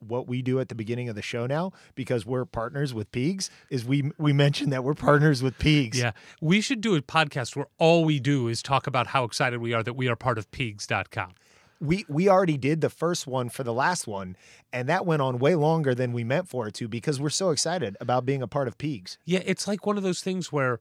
[0.00, 3.50] what we do at the beginning of the show now, because we're partners with Peegs,
[3.68, 5.96] is we we mention that we're partners with Peegs.
[5.96, 6.12] Yeah.
[6.40, 9.72] We should do a podcast where all we do is talk about how excited we
[9.72, 11.34] are that we are part of peegs.com.
[11.80, 14.36] We we already did the first one for the last one,
[14.72, 17.50] and that went on way longer than we meant for it to because we're so
[17.50, 19.16] excited about being a part of Peegs.
[19.24, 20.80] Yeah, it's like one of those things where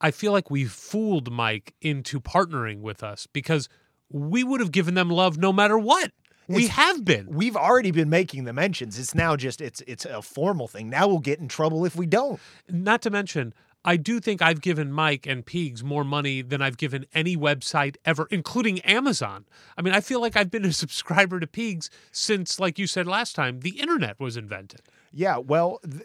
[0.00, 3.68] I feel like we fooled Mike into partnering with us because
[4.10, 6.12] we would have given them love no matter what.
[6.48, 7.28] We have been.
[7.28, 8.98] We've already been making the mentions.
[8.98, 10.88] It's now just it's it's a formal thing.
[10.88, 12.40] Now we'll get in trouble if we don't.
[12.68, 13.52] Not to mention,
[13.84, 17.96] I do think I've given Mike and Peegs more money than I've given any website
[18.04, 19.44] ever, including Amazon.
[19.76, 23.06] I mean, I feel like I've been a subscriber to Peegs since, like you said
[23.06, 24.82] last time, the internet was invented.
[25.12, 26.02] Yeah, well, th-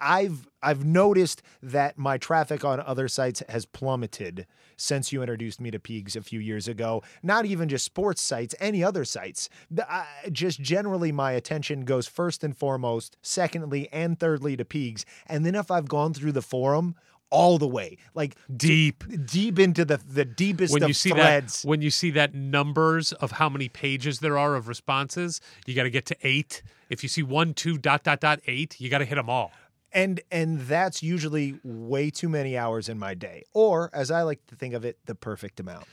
[0.00, 4.46] I've I've noticed that my traffic on other sites has plummeted
[4.76, 7.02] since you introduced me to Peegs a few years ago.
[7.22, 9.48] Not even just sports sites, any other sites.
[9.88, 15.44] I- just generally, my attention goes first and foremost, secondly and thirdly to Peegs, and
[15.44, 16.94] then if I've gone through the forum.
[17.32, 19.04] All the way, like Deep.
[19.24, 21.62] deep into the the deepest when of you see threads.
[21.62, 25.76] that when you see that numbers of how many pages there are of responses you
[25.76, 28.90] got to get to eight if you see one two dot dot dot eight you
[28.90, 29.52] got to hit them all
[29.92, 34.46] and and that's usually way too many hours in my day, or as I like
[34.48, 35.86] to think of it, the perfect amount.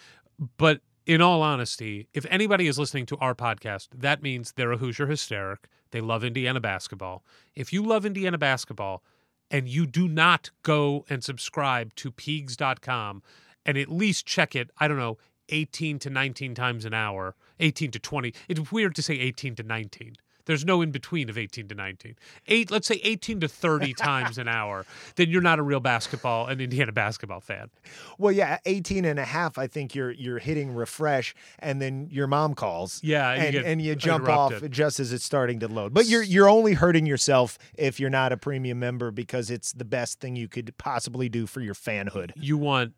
[0.58, 4.78] but in all honesty if anybody is listening to our podcast that means they're a
[4.78, 5.68] hoosier hysteric.
[5.92, 7.24] They love indiana basketball.
[7.56, 9.04] If you love indiana basketball
[9.50, 13.24] and you do not go and subscribe to peegs.com
[13.66, 15.18] and at least check it i don't know
[15.50, 19.64] 18 to 19 times an hour 18 to 20 it's weird to say 18 to
[19.64, 20.16] 19
[20.48, 22.16] there's no in between of 18 to 19
[22.48, 24.86] eight let's say 18 to 30 times an hour
[25.16, 27.70] then you're not a real basketball an indiana basketball fan
[28.18, 32.28] Well, yeah, 18 and a half, I think you're you're hitting refresh and then your
[32.28, 33.00] mom calls.
[33.04, 35.94] Yeah, you and, get and you jump off just as it's starting to load.
[35.94, 39.86] But you're you're only hurting yourself if you're not a premium member because it's the
[39.86, 42.32] best thing you could possibly do for your fanhood.
[42.36, 42.94] you want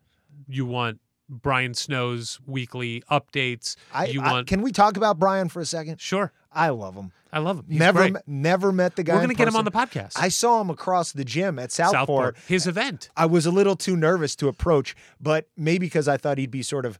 [0.47, 0.99] you want
[1.29, 3.75] Brian Snow's weekly updates.
[3.93, 6.01] I, you I- want can we talk about Brian for a second?
[6.01, 6.31] sure.
[6.51, 7.11] I love him.
[7.31, 7.65] I love him.
[7.69, 8.15] He's never great.
[8.25, 9.13] never met the guy.
[9.13, 10.13] We're gonna get him on the podcast.
[10.15, 11.99] I saw him across the gym at Southport.
[11.99, 13.09] Southport, his event.
[13.15, 16.63] I was a little too nervous to approach, but maybe because I thought he'd be
[16.63, 16.97] sort of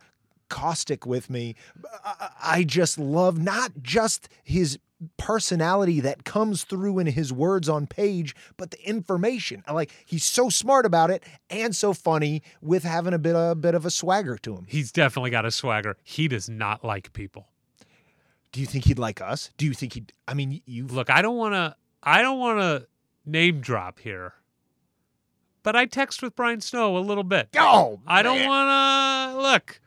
[0.50, 1.56] caustic with me.
[2.42, 4.78] I just love not just his
[5.18, 9.64] personality that comes through in his words on page, but the information.
[9.72, 13.76] Like he's so smart about it and so funny with having a bit a bit
[13.76, 14.66] of a swagger to him.
[14.68, 15.98] He's definitely got a swagger.
[16.04, 17.48] He does not like people.
[18.52, 19.52] Do you think he'd like us?
[19.58, 21.76] Do you think he'd I mean you Look, I don't want to.
[22.02, 22.88] I don't want to
[23.26, 24.34] name drop here,
[25.64, 27.50] but I text with Brian Snow a little bit.
[27.58, 29.82] Oh, I don't want to look.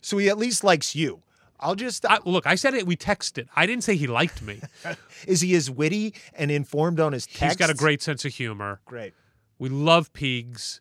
[0.00, 1.22] So he at least likes you.
[1.60, 2.86] I'll just I, look, I said it.
[2.86, 3.48] We texted.
[3.56, 4.60] I didn't say he liked me.
[5.26, 7.42] is he as witty and informed on his text?
[7.42, 8.80] He's got a great sense of humor.
[8.84, 9.14] great.
[9.58, 10.80] We love Peegs.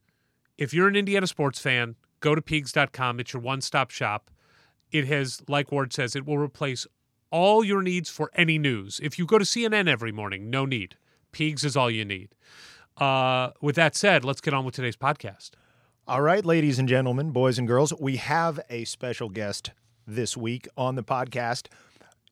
[0.57, 3.19] If you're an Indiana sports fan, go to peegs.com.
[3.19, 4.29] It's your one stop shop.
[4.91, 6.85] It has, like Ward says, it will replace
[7.31, 8.99] all your needs for any news.
[9.03, 10.95] If you go to CNN every morning, no need.
[11.33, 12.29] Peegs is all you need.
[12.97, 15.51] Uh, with that said, let's get on with today's podcast.
[16.07, 19.71] All right, ladies and gentlemen, boys and girls, we have a special guest
[20.07, 21.67] this week on the podcast.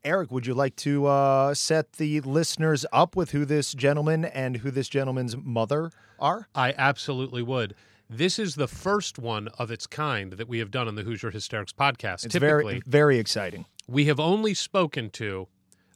[0.03, 4.57] Eric, would you like to uh, set the listeners up with who this gentleman and
[4.57, 6.47] who this gentleman's mother are?
[6.53, 7.73] I absolutely would.
[8.09, 11.31] This is the first one of its kind that we have done on the Hoosier
[11.31, 12.25] Hysterics podcast.
[12.25, 13.65] It's Typically, very, very exciting.
[13.87, 15.47] we have only spoken to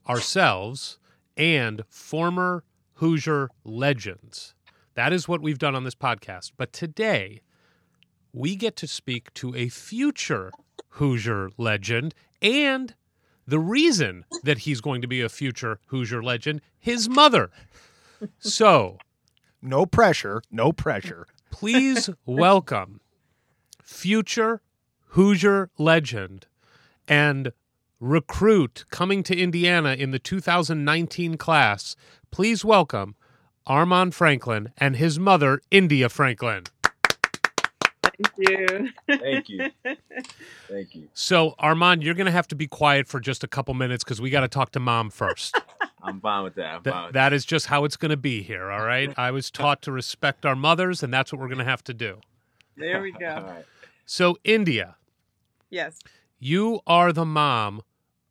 [0.07, 0.99] ourselves
[1.35, 2.63] and former
[2.95, 4.55] Hoosier legends.
[4.95, 6.53] That is what we've done on this podcast.
[6.57, 7.41] But today,
[8.37, 10.51] we get to speak to a future
[10.89, 12.93] Hoosier legend and
[13.47, 17.49] the reason that he's going to be a future Hoosier legend, his mother.
[18.39, 18.99] So,
[19.61, 20.41] No pressure.
[20.51, 21.25] No pressure.
[21.49, 23.01] please welcome
[23.81, 24.61] future
[25.11, 26.45] Hoosier legend
[27.07, 27.53] and
[27.99, 31.95] recruit coming to Indiana in the 2019 class.
[32.29, 33.15] Please welcome
[33.67, 36.63] Armaan Franklin and his mother, India Franklin.
[38.23, 38.89] Thank you.
[39.07, 39.69] Thank you.
[40.67, 41.07] Thank you.
[41.13, 44.19] So, Armaan, you're going to have to be quiet for just a couple minutes because
[44.19, 45.59] we got to talk to mom first.
[46.01, 46.75] I'm fine with that.
[46.75, 49.13] I'm Th- fine with that is just how it's going to be here, all right?
[49.17, 51.93] I was taught to respect our mothers, and that's what we're going to have to
[51.93, 52.21] do.
[52.75, 53.19] There we go.
[53.47, 53.65] right.
[54.05, 54.95] So, India,
[55.69, 55.99] Yes.
[56.39, 57.81] You are the mom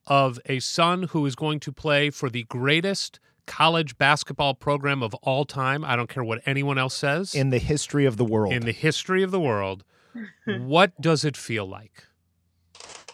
[0.06, 5.14] of a son who is going to play for the greatest college basketball program of
[5.16, 5.84] all time.
[5.84, 7.34] I don't care what anyone else says.
[7.34, 8.52] In the history of the world.
[8.52, 9.84] in the history of the world.
[10.46, 12.04] what does it feel like?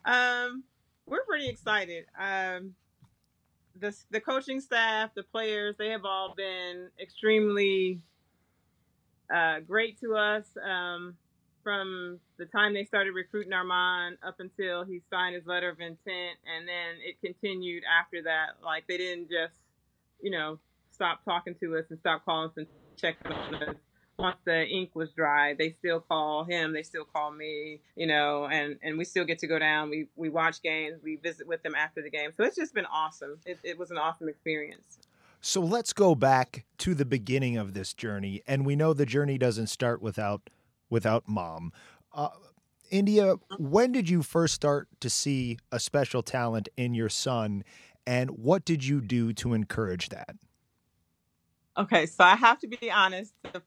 [0.05, 0.65] Um,
[1.07, 2.07] we're pretty excited.
[2.19, 2.75] Um,
[3.79, 8.01] the the coaching staff, the players, they have all been extremely
[9.33, 10.47] uh, great to us.
[10.63, 11.17] Um,
[11.63, 16.39] from the time they started recruiting Armaan up until he signed his letter of intent,
[16.45, 18.63] and then it continued after that.
[18.65, 19.55] Like they didn't just,
[20.23, 20.59] you know,
[20.91, 22.67] stop talking to us and stop calling us and
[22.97, 23.77] checking on us.
[24.19, 26.73] Once the ink was dry, they still call him.
[26.73, 29.91] They still call me, you know, and and we still get to go down.
[29.91, 31.01] We we watch games.
[31.03, 32.31] We visit with them after the game.
[32.37, 33.39] So it's just been awesome.
[33.47, 34.99] It, it was an awesome experience.
[35.41, 39.39] So let's go back to the beginning of this journey, and we know the journey
[39.39, 40.51] doesn't start without
[40.89, 41.73] without mom.
[42.13, 42.29] Uh,
[42.93, 47.65] India, when did you first start to see a special talent in your son,
[48.07, 50.37] and what did you do to encourage that?
[51.77, 53.33] Okay, so I have to be honest.
[53.53, 53.63] The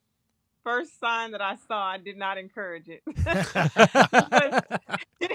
[0.64, 3.02] first sign that I saw, I did not encourage it.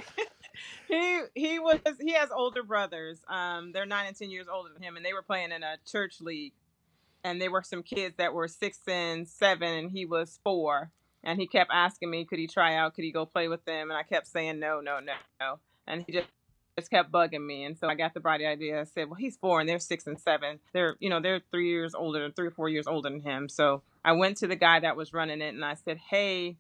[0.89, 3.21] he he was he has older brothers.
[3.29, 5.77] Um, they're nine and ten years older than him, and they were playing in a
[5.91, 6.53] church league.
[7.23, 10.91] And there were some kids that were six and seven, and he was four.
[11.23, 12.95] And he kept asking me, could he try out?
[12.95, 13.91] Could he go play with them?
[13.91, 15.59] And I kept saying no, no, no, no.
[15.87, 16.29] And he just
[16.79, 17.65] just kept bugging me.
[17.65, 18.81] And so I got the bright idea.
[18.81, 20.61] I said, well, he's four and they're six and seven.
[20.73, 23.49] They're, you know, they're three years older, three or four years older than him.
[23.49, 26.57] So I went to the guy that was running it and I said, hey,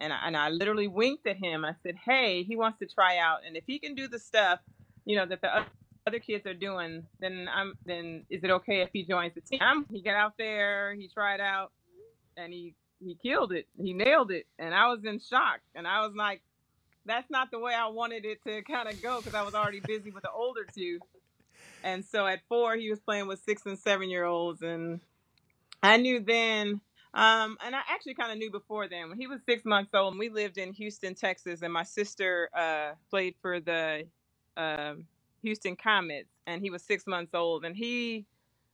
[0.00, 1.64] and I, and I literally winked at him.
[1.64, 3.38] I said, hey, he wants to try out.
[3.46, 4.58] And if he can do the stuff,
[5.04, 5.70] you know, that the oth-
[6.06, 9.86] other kids are doing, then I'm, then is it okay if he joins the team?
[9.90, 11.72] He got out there, he tried out
[12.36, 13.66] and he, he killed it.
[13.80, 14.46] He nailed it.
[14.58, 15.60] And I was in shock.
[15.74, 16.42] And I was like,
[17.06, 19.80] that's not the way I wanted it to kind of go because I was already
[19.80, 20.98] busy with the older two.
[21.82, 24.62] And so at four, he was playing with six and seven year olds.
[24.62, 25.00] And
[25.82, 26.80] I knew then,
[27.12, 30.14] um, and I actually kind of knew before then, when he was six months old,
[30.14, 34.06] and we lived in Houston, Texas, and my sister uh, played for the
[34.56, 35.06] um
[35.42, 37.64] Houston Comets, and he was six months old.
[37.64, 38.24] And he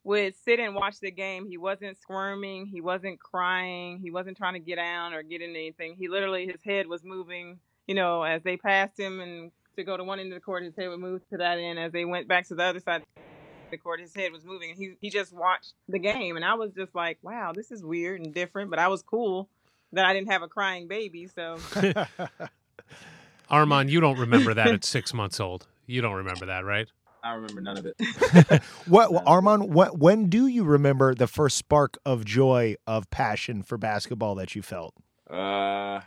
[0.04, 1.46] would sit and watch the game.
[1.46, 5.50] He wasn't squirming, he wasn't crying, he wasn't trying to get down or get in
[5.50, 5.96] anything.
[5.98, 7.58] He literally, his head was moving
[7.90, 10.62] you know, as they passed him and to go to one end of the court,
[10.62, 11.76] his head would move to that end.
[11.76, 13.24] As they went back to the other side of
[13.72, 14.70] the court, his head was moving.
[14.70, 17.82] And he he just watched the game, and I was just like, wow, this is
[17.82, 18.70] weird and different.
[18.70, 19.48] But I was cool
[19.92, 21.26] that I didn't have a crying baby.
[21.34, 21.56] So
[23.50, 25.66] Armaan, you don't remember that at six months old.
[25.88, 26.86] You don't remember that, right?
[27.24, 28.62] I remember none of it.
[28.86, 29.66] What, Armaan?
[29.66, 34.54] When, when do you remember the first spark of joy, of passion for basketball that
[34.54, 34.94] you felt?
[35.28, 36.02] Uh,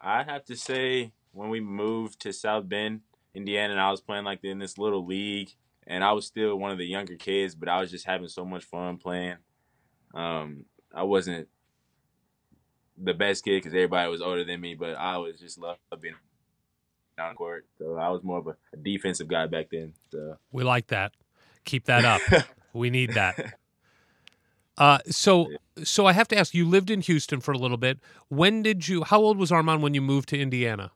[0.00, 3.00] I'd have to say when we moved to South Bend,
[3.34, 5.50] Indiana, and I was playing like in this little league,
[5.86, 8.44] and I was still one of the younger kids, but I was just having so
[8.44, 9.36] much fun playing.
[10.14, 10.64] Um,
[10.94, 11.48] I wasn't
[12.96, 16.14] the best kid because everybody was older than me, but I was just love being
[17.18, 17.66] down the court.
[17.78, 19.92] So I was more of a, a defensive guy back then.
[20.10, 21.12] So We like that.
[21.64, 22.20] Keep that up.
[22.72, 23.58] we need that.
[24.76, 25.46] Uh, so,
[25.84, 26.52] so I have to ask.
[26.52, 28.00] You lived in Houston for a little bit.
[28.26, 29.04] When did you?
[29.04, 30.90] How old was Armaan when you moved to Indiana?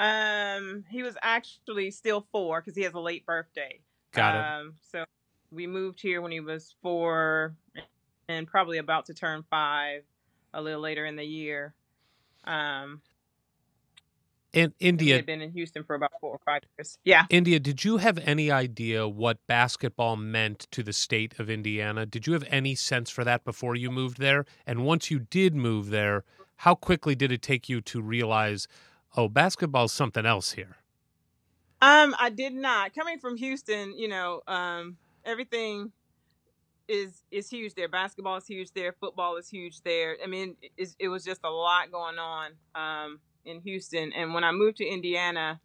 [0.00, 3.80] Um, he was actually still four because he has a late birthday.
[4.12, 4.38] Got it.
[4.38, 5.04] Um, so
[5.52, 7.54] we moved here when he was four
[8.28, 10.02] and probably about to turn five
[10.54, 11.74] a little later in the year.
[12.44, 13.02] Um,
[14.52, 16.98] And And India, had been in Houston for about four or five years.
[17.04, 17.26] Yeah.
[17.28, 22.06] India, did you have any idea what basketball meant to the state of Indiana?
[22.06, 24.44] Did you have any sense for that before you moved there?
[24.66, 26.24] And once you did move there,
[26.56, 28.66] how quickly did it take you to realize,
[29.16, 30.76] oh, basketball's something else here?
[31.82, 32.94] Um, I did not.
[32.94, 35.92] Coming from Houston, you know, um, everything
[36.88, 37.88] is is huge there.
[37.88, 38.92] Basketball is huge there.
[39.00, 40.16] Football is huge there.
[40.22, 44.12] I mean, it, it was just a lot going on um, in Houston.
[44.12, 45.60] And when I moved to Indiana,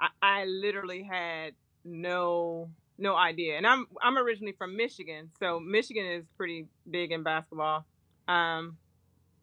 [0.00, 3.56] I, I literally had no no idea.
[3.56, 7.84] And I'm I'm originally from Michigan, so Michigan is pretty big in basketball.
[8.28, 8.76] Um,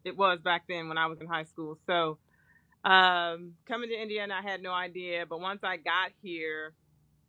[0.04, 1.78] it was back then when I was in high school.
[1.86, 2.18] So
[2.84, 5.26] um, coming to Indiana, I had no idea.
[5.26, 6.74] But once I got here,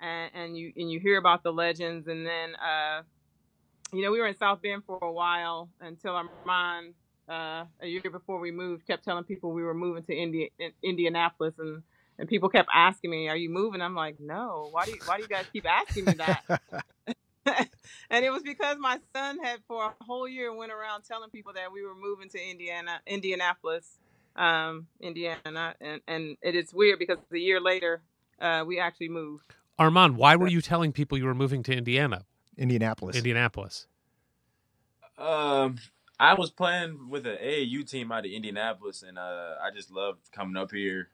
[0.01, 3.03] and, and you and you hear about the legends, and then uh,
[3.93, 6.93] you know we were in South Bend for a while until our mom
[7.29, 10.71] uh, a year before we moved kept telling people we were moving to Indi- in
[10.83, 11.83] Indianapolis, and
[12.19, 14.69] and people kept asking me, "Are you moving?" I'm like, "No.
[14.71, 16.41] Why do you, why do you guys keep asking me that?"
[18.09, 21.53] and it was because my son had for a whole year went around telling people
[21.53, 23.99] that we were moving to Indiana, Indianapolis,
[24.35, 28.01] um, Indiana, and and it is weird because a year later
[28.39, 29.53] uh, we actually moved.
[29.79, 32.25] Armaan, why were you telling people you were moving to Indiana,
[32.57, 33.17] Indianapolis.
[33.17, 33.87] Indianapolis?
[35.17, 35.77] Um,
[36.19, 40.31] I was playing with an AAU team out of Indianapolis, and uh, I just loved
[40.31, 41.09] coming up here,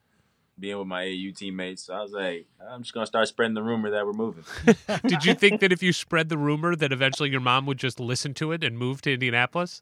[0.59, 1.83] being with my AAU teammates.
[1.83, 4.43] So I was like, I'm just gonna start spreading the rumor that we're moving.
[5.07, 7.99] Did you think that if you spread the rumor that eventually your mom would just
[7.99, 9.81] listen to it and move to Indianapolis?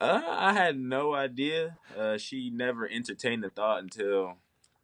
[0.00, 1.78] Uh, I had no idea.
[1.96, 4.38] Uh, she never entertained the thought until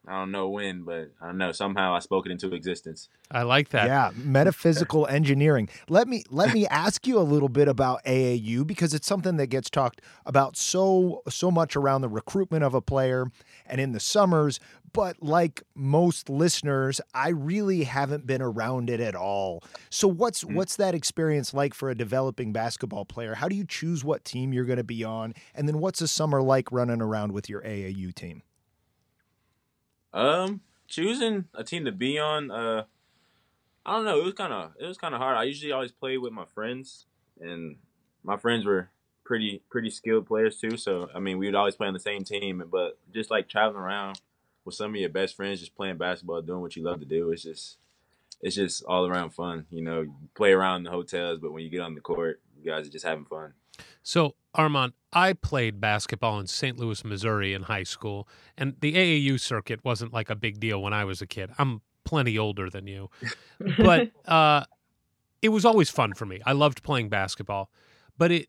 [0.06, 1.52] I don't know when, but I don't know.
[1.52, 3.10] Somehow I spoke it into existence.
[3.30, 3.86] I like that.
[3.86, 5.68] Yeah, metaphysical engineering.
[5.88, 9.48] Let me let me ask you a little bit about AAU because it's something that
[9.48, 13.30] gets talked about so so much around the recruitment of a player
[13.66, 14.58] and in the summers,
[14.92, 19.62] but like most listeners, I really haven't been around it at all.
[19.90, 23.34] So what's what's that experience like for a developing basketball player?
[23.34, 25.34] How do you choose what team you're going to be on?
[25.54, 28.42] And then what's a summer like running around with your AAU team?
[30.12, 32.84] Um, choosing a team to be on, uh,
[33.86, 34.18] I don't know.
[34.18, 35.36] It was kind of it was kind of hard.
[35.36, 37.06] I usually always play with my friends,
[37.40, 37.76] and
[38.22, 38.90] my friends were
[39.24, 40.76] pretty pretty skilled players too.
[40.76, 42.62] So I mean, we would always play on the same team.
[42.70, 44.20] But just like traveling around
[44.70, 47.30] with some of your best friends, just playing basketball, doing what you love to do,
[47.30, 47.78] it's just
[48.40, 49.66] it's just all around fun.
[49.70, 52.40] You know, you play around in the hotels, but when you get on the court,
[52.56, 53.54] you guys are just having fun.
[54.02, 56.78] So, Armaan, I played basketball in St.
[56.78, 60.92] Louis, Missouri in high school, and the AAU circuit wasn't like a big deal when
[60.92, 61.50] I was a kid.
[61.58, 63.10] I'm plenty older than you.
[63.76, 64.64] But uh,
[65.42, 66.40] it was always fun for me.
[66.46, 67.70] I loved playing basketball,
[68.16, 68.48] but it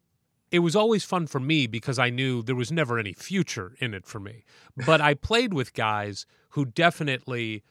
[0.52, 3.94] it was always fun for me because I knew there was never any future in
[3.94, 4.44] it for me.
[4.86, 7.64] But I played with guys who definitely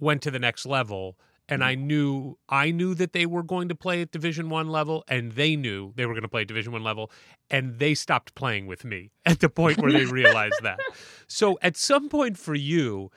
[0.00, 1.16] went to the next level
[1.48, 1.68] and mm-hmm.
[1.68, 5.32] I knew I knew that they were going to play at Division 1 level and
[5.32, 7.10] they knew they were going to play at Division 1 level
[7.50, 10.80] and they stopped playing with me at the point where they realized that.
[11.26, 13.10] So at some point for you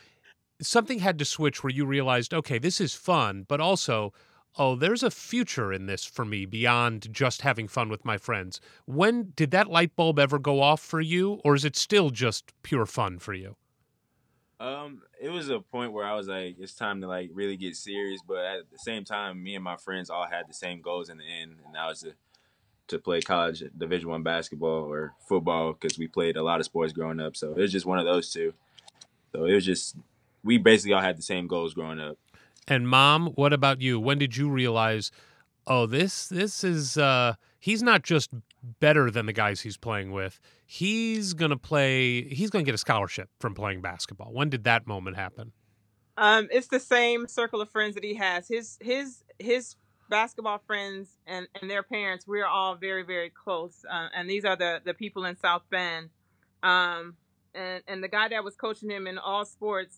[0.61, 4.13] something had to switch where you realized okay, this is fun, but also
[4.57, 8.59] oh, there's a future in this for me beyond just having fun with my friends.
[8.85, 12.51] When did that light bulb ever go off for you or is it still just
[12.63, 13.55] pure fun for you?
[14.59, 17.75] Um, it was a point where I was like, it's time to like really get
[17.75, 18.21] serious.
[18.27, 21.17] But at the same time, me and my friends all had the same goals in
[21.17, 22.13] the end, and that was to
[22.91, 26.93] to play college Division One basketball or football because we played a lot of sports
[26.93, 27.35] growing up.
[27.35, 28.53] So it was just one of those two.
[29.31, 29.95] So it was just
[30.43, 32.17] we basically all had the same goals growing up.
[32.67, 33.99] And mom, what about you?
[33.99, 35.11] When did you realize,
[35.67, 38.29] oh, this this is uh he's not just
[38.79, 40.39] better than the guys he's playing with.
[40.65, 44.31] He's to play he's to get a scholarship from playing basketball.
[44.33, 45.51] When did that moment happen?
[46.17, 48.47] Um, it's the same circle of friends that he has.
[48.47, 49.75] His his his
[50.09, 52.27] basketball friends and and their parents.
[52.27, 53.83] We're all very very close.
[53.89, 56.09] Uh, and these are the the people in South Bend.
[56.63, 57.15] Um,
[57.55, 59.97] and and the guy that was coaching him in all sports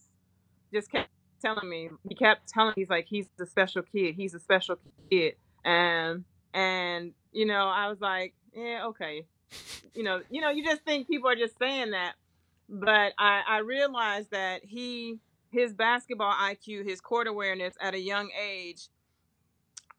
[0.73, 1.09] just kept
[1.43, 1.89] telling me.
[2.07, 4.15] He kept telling me he's like he's a special kid.
[4.15, 4.77] He's a special
[5.11, 5.35] kid.
[5.63, 6.23] And
[6.53, 9.25] and you know I was like yeah okay.
[9.93, 12.13] You know you know you just think people are just saying that,
[12.67, 15.19] but I I realized that he
[15.51, 18.89] his basketball IQ, his court awareness at a young age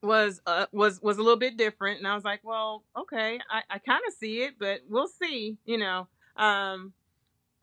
[0.02, 3.62] was uh, was was a little bit different, and I was like, well, okay, I,
[3.70, 6.08] I kind of see it, but we'll see, you know.
[6.36, 6.92] Um,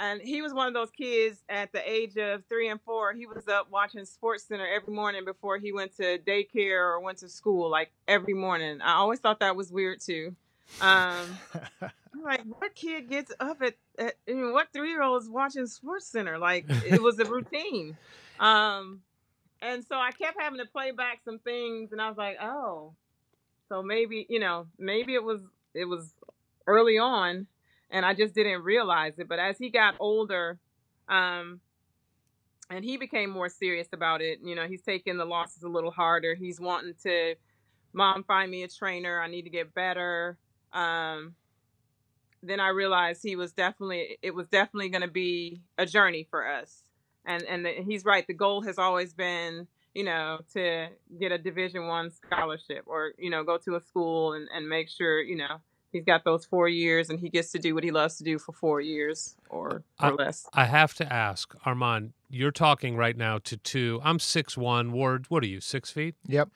[0.02, 3.14] and he was one of those kids at the age of three and four.
[3.14, 7.20] He was up watching Sports Center every morning before he went to daycare or went
[7.20, 8.82] to school, like every morning.
[8.82, 10.36] I always thought that was weird too.
[10.82, 11.38] Um,
[11.82, 15.30] I'm like, what kid gets up at, at I mean, what three year old is
[15.30, 16.40] watching Sports Center?
[16.40, 17.96] Like it was a routine.
[18.40, 19.02] Um,
[19.62, 22.94] and so I kept having to play back some things, and I was like, oh,
[23.70, 25.42] so maybe you know, maybe it was
[25.76, 26.12] it was
[26.66, 27.46] early on,
[27.92, 29.28] and I just didn't realize it.
[29.28, 30.58] But as he got older,
[31.10, 31.60] um,
[32.70, 35.92] and he became more serious about it, you know, he's taking the losses a little
[35.92, 36.36] harder.
[36.36, 37.36] He's wanting to,
[37.94, 39.20] mom, find me a trainer.
[39.20, 40.38] I need to get better.
[40.72, 41.36] Um,
[42.42, 46.48] then I realized he was definitely it was definitely going to be a journey for
[46.48, 46.84] us.
[47.26, 48.26] And and the, he's right.
[48.26, 50.88] The goal has always been you know to
[51.20, 54.90] get a Division One scholarship or you know go to a school and and make
[54.90, 55.58] sure you know
[55.92, 58.40] he's got those four years and he gets to do what he loves to do
[58.40, 60.48] for four years or or I, less.
[60.54, 64.00] I have to ask, Armaan, you're talking right now to two.
[64.04, 64.92] I'm six one.
[64.92, 65.62] Ward, what are you?
[65.62, 66.16] Six feet?
[66.28, 66.50] Yep.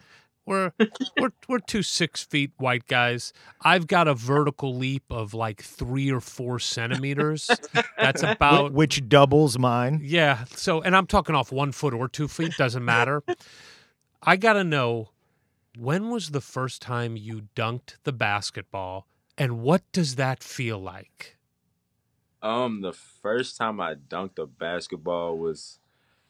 [0.45, 0.71] We're
[1.19, 3.33] we're we're two six feet white guys.
[3.61, 7.49] I've got a vertical leap of like three or four centimeters.
[7.97, 10.01] That's about which doubles mine.
[10.03, 10.45] yeah.
[10.51, 12.53] So, and I'm talking off one foot or two feet.
[12.57, 13.23] Doesn't matter.
[14.21, 15.09] I gotta know
[15.77, 21.37] when was the first time you dunked the basketball, and what does that feel like?
[22.41, 25.79] Um, the first time I dunked a basketball was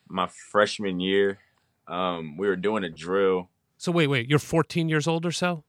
[0.07, 1.39] my freshman year.
[1.87, 3.49] Um, we were doing a drill.
[3.77, 4.29] So wait, wait.
[4.29, 5.63] You're 14 years old or so?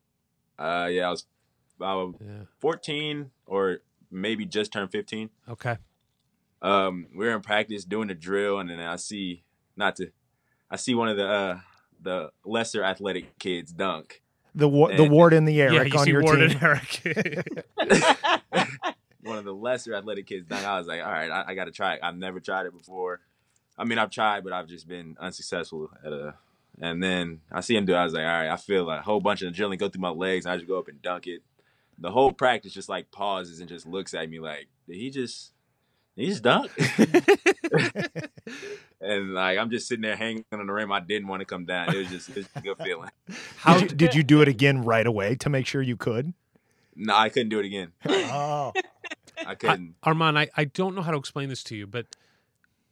[0.58, 1.26] Uh, yeah, I was
[1.76, 2.44] about Yeah.
[2.60, 3.78] 14 or
[4.10, 5.30] maybe just turned 15.
[5.48, 5.78] Okay.
[6.62, 9.44] Um, we were in practice doing a drill, and then I see
[9.76, 10.10] not to,
[10.70, 11.60] I see one of the uh
[12.00, 14.22] the lesser athletic kids dunk.
[14.56, 16.38] The wa- the eh, And- ward in the yeah, Eric you on see your Ward
[16.38, 16.58] team.
[16.60, 17.02] and Eric.
[19.22, 20.64] one of the lesser athletic kids dunk.
[20.64, 22.00] I was like, all right, I, I got to try it.
[22.02, 23.20] I've never tried it before.
[23.78, 26.34] I mean, I've tried, but I've just been unsuccessful at a.
[26.80, 27.92] And then I see him do.
[27.94, 27.96] it.
[27.96, 30.00] I was like, all right, I feel like a whole bunch of adrenaline go through
[30.02, 31.42] my legs, and I just go up and dunk it.
[31.98, 35.52] The whole practice just like pauses and just looks at me like, did he just,
[36.16, 36.70] did he just dunk?
[39.00, 40.92] and like I'm just sitting there hanging on the rim.
[40.92, 41.94] I didn't want to come down.
[41.94, 43.10] It was just, it was a good feeling.
[43.58, 46.32] How did you, did you do it again right away to make sure you could?
[46.94, 47.92] No, I couldn't do it again.
[48.08, 48.72] Oh,
[49.46, 49.94] I couldn't.
[50.02, 52.06] Armaan, I, I don't know how to explain this to you, but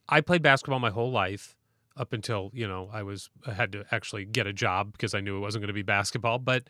[0.09, 1.57] I played basketball my whole life
[1.97, 5.21] up until, you know, I was I had to actually get a job because I
[5.21, 6.65] knew it wasn't going to be basketball, but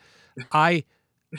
[0.52, 0.84] I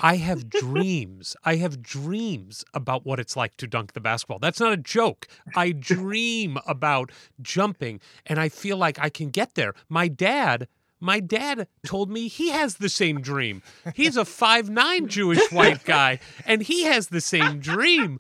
[0.01, 1.35] I have dreams.
[1.43, 4.39] I have dreams about what it's like to dunk the basketball.
[4.39, 5.27] That's not a joke.
[5.55, 9.73] I dream about jumping and I feel like I can get there.
[9.89, 10.67] My dad
[10.99, 13.61] my dad told me he has the same dream.
[13.93, 18.19] He's a five nine Jewish white guy, and he has the same dream.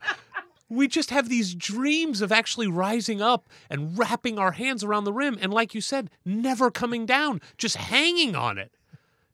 [0.67, 5.13] We just have these dreams of actually rising up and wrapping our hands around the
[5.13, 8.71] rim, and like you said, never coming down, just hanging on it.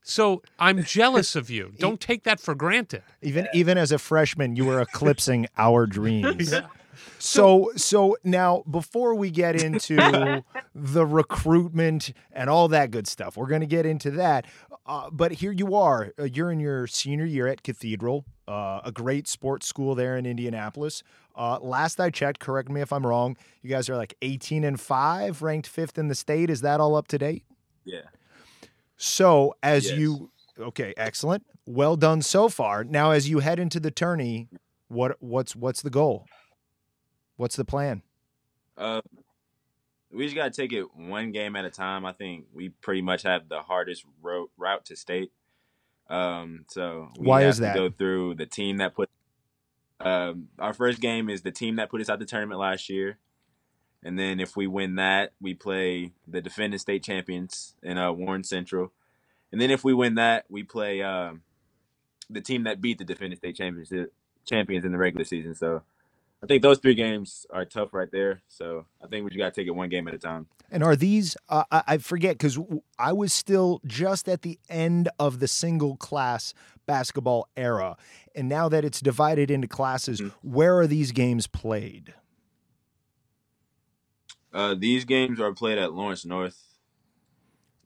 [0.04, 1.74] So I'm jealous of you.
[1.78, 3.04] Don't take that for granted.
[3.22, 6.54] even even as a freshman, you were eclipsing our dreams.
[7.20, 10.44] So so now before we get into
[10.76, 14.46] the recruitment and all that good stuff, we're going to get into that.
[14.86, 16.12] Uh, but here you are.
[16.20, 20.26] Uh, you're in your senior year at Cathedral, uh, a great sports school there in
[20.26, 21.04] Indianapolis.
[21.36, 23.38] Uh, last I checked, correct me if I'm wrong.
[23.62, 26.50] You guys are like 18 and five, ranked fifth in the state.
[26.50, 27.44] Is that all up to date?
[27.86, 28.02] Yeah.
[29.02, 29.98] So as Yes.
[29.98, 31.44] you okay, excellent.
[31.66, 32.84] Well done so far.
[32.84, 34.48] Now as you head into the tourney,
[34.90, 36.26] what what's what's the goal?
[37.36, 38.04] What's the plan?
[38.78, 39.02] Uh,
[40.12, 42.06] we just gotta take it one game at a time.
[42.06, 45.32] I think we pretty much have the hardest ro- route to state.
[46.08, 47.76] Um, so we Why have is to that?
[47.76, 49.10] go through the team that put.
[50.00, 53.18] Um, our first game is the team that put us out the tournament last year,
[54.04, 58.44] and then if we win that, we play the defending state champions in uh, Warren
[58.44, 58.92] Central,
[59.52, 61.42] and then if we win that, we play um,
[62.30, 63.92] the team that beat the defending state champions
[64.46, 65.54] champions in the regular season.
[65.54, 65.84] So
[66.44, 68.42] I think those three games are tough right there.
[68.48, 70.48] So I think we just got to take it one game at a time.
[70.72, 71.38] And are these?
[71.50, 72.58] Uh, I, forget because
[72.98, 76.54] I was still just at the end of the single class
[76.88, 77.98] basketball era,
[78.34, 80.32] and now that it's divided into classes, Mhm.
[80.42, 82.14] where are these games played?
[84.54, 86.62] Uh, these games are played at Lawrence North.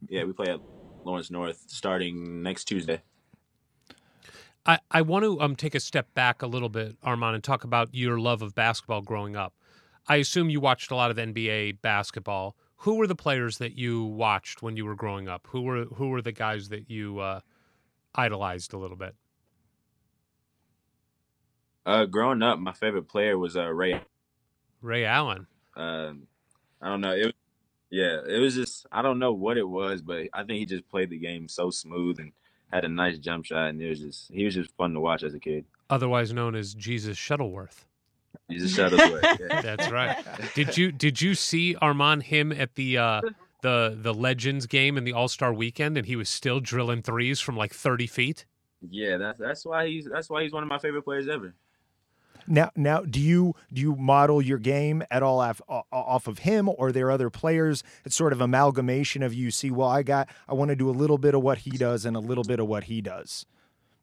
[0.09, 0.59] Yeah, we play at
[1.03, 3.01] Lawrence North starting next Tuesday.
[4.65, 7.63] I, I want to um take a step back a little bit, Armaan, and talk
[7.63, 9.53] about your love of basketball growing up.
[10.07, 12.55] I assume you watched a lot of NBA basketball.
[12.77, 15.47] Who were the players that you watched when you were growing up?
[15.49, 17.41] Who were who were the guys that you uh,
[18.15, 19.15] idolized a little bit?
[21.85, 24.01] Uh, growing up, my favorite player was uh, Ray.
[24.81, 25.45] Ray Allen.
[25.75, 26.27] Um,
[26.81, 27.13] I don't know.
[27.13, 27.33] It was,
[27.89, 30.87] yeah, it was just I don't know what it was, but I think he just
[30.89, 32.31] played the game so smooth and
[32.71, 35.23] had a nice jump shot, and it was just he was just fun to watch
[35.23, 35.65] as a kid.
[35.89, 37.85] otherwise known as Jesus Shuttleworth.
[38.49, 39.23] A Shuttleworth.
[39.39, 39.61] Yeah.
[39.61, 40.17] That's right.
[40.53, 43.21] Did you did you see Armaan him at the uh,
[43.61, 47.39] the the Legends game in the All Star Weekend, and he was still drilling threes
[47.39, 48.45] from like thirty feet?
[48.89, 51.55] yeah, that's that's why he's that's why he's one of my favorite players ever.
[52.47, 56.69] Now, now, do you do you model your game at all off, off of him,
[56.69, 57.83] or are there other players?
[58.05, 59.71] It's sort of amalgamation of you see.
[59.71, 62.15] Well, I got I want to do a little bit of what he does and
[62.15, 63.45] a little bit of what he does.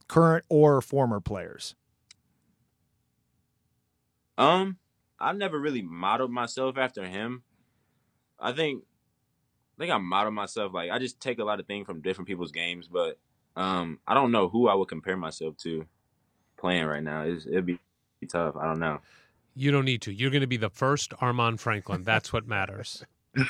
[0.09, 1.74] Current or former players.
[4.37, 4.78] Um,
[5.20, 7.44] I've never really modeled myself after him.
[8.40, 8.83] I think
[9.78, 12.28] I think I model myself like I just take a lot of things from different
[12.28, 13.18] people's games, but
[13.55, 15.87] um, I don't know who I would compare myself to
[16.57, 17.22] playing right now.
[17.22, 17.78] It's, it'd be
[18.26, 18.56] tough.
[18.56, 19.00] I don't know.
[19.54, 20.12] You don't need to.
[20.12, 22.02] You're going to be the first Armaan Franklin.
[22.02, 23.04] That's what matters.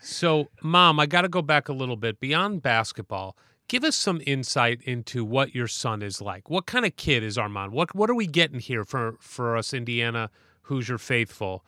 [0.00, 3.36] so, mom, I got to go back a little bit beyond basketball.
[3.68, 6.48] Give us some insight into what your son is like.
[6.48, 7.70] What kind of kid is Armaan?
[7.70, 10.30] What what are we getting here for for us Indiana
[10.62, 11.64] Hoosier faithful?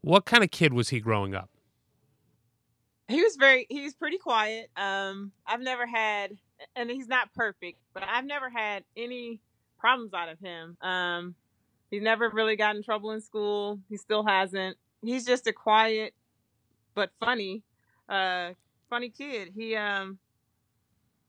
[0.00, 1.50] What kind of kid was he growing up?
[3.12, 6.36] he was very he was pretty quiet um i've never had
[6.76, 9.40] and he's not perfect but i've never had any
[9.82, 10.78] problems out of him.
[10.80, 11.34] Um
[11.90, 13.80] he's never really got in trouble in school.
[13.90, 14.78] He still hasn't.
[15.02, 16.14] He's just a quiet
[16.94, 17.62] but funny
[18.08, 18.52] uh
[18.88, 19.52] funny kid.
[19.54, 20.18] He um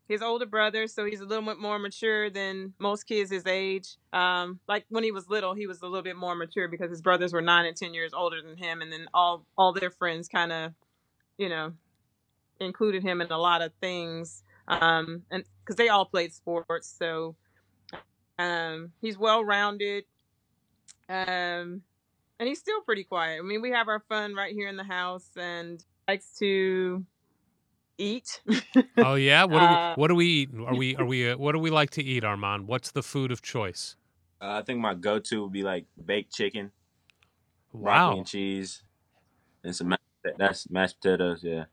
[0.07, 3.97] his older brother so he's a little bit more mature than most kids his age.
[4.13, 7.01] Um like when he was little he was a little bit more mature because his
[7.01, 10.29] brothers were nine and ten years older than him and then all all their friends
[10.29, 10.73] kind of
[11.37, 11.73] you know,
[12.59, 14.43] included him in a lot of things.
[14.67, 17.35] Um, and because they all played sports, so
[18.37, 20.05] um, he's well rounded.
[21.09, 21.81] Um,
[22.39, 23.39] and he's still pretty quiet.
[23.39, 27.05] I mean, we have our fun right here in the house, and likes to
[27.97, 28.41] eat.
[28.97, 30.49] oh yeah, what do we, Uh, what do we eat?
[30.65, 32.65] Are we are we uh, what do we like to eat, Armaan?
[32.65, 33.95] What's the food of choice?
[34.41, 36.71] Uh, I think my go-to would be like baked chicken,
[37.73, 38.83] broccoli Wow, and cheese,
[39.63, 39.97] and some ma-
[40.37, 41.43] that's mashed potatoes.
[41.43, 41.65] Yeah,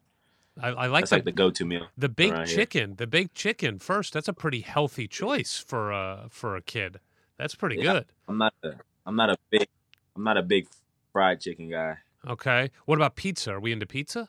[0.62, 1.86] I, I like that's the like the go-to meal.
[1.96, 2.56] the baked around here.
[2.56, 2.96] chicken.
[2.96, 4.12] The baked chicken first.
[4.12, 7.00] That's a pretty healthy choice for a for a kid.
[7.38, 7.92] That's pretty Yeah.
[7.94, 8.06] good.
[8.28, 8.72] I'm not a
[9.06, 9.68] I'm not a big
[10.16, 10.66] I'm not a big
[11.12, 11.96] fried chicken guy.
[12.28, 12.70] Okay.
[12.84, 13.52] What about pizza?
[13.52, 14.28] Are we into pizza?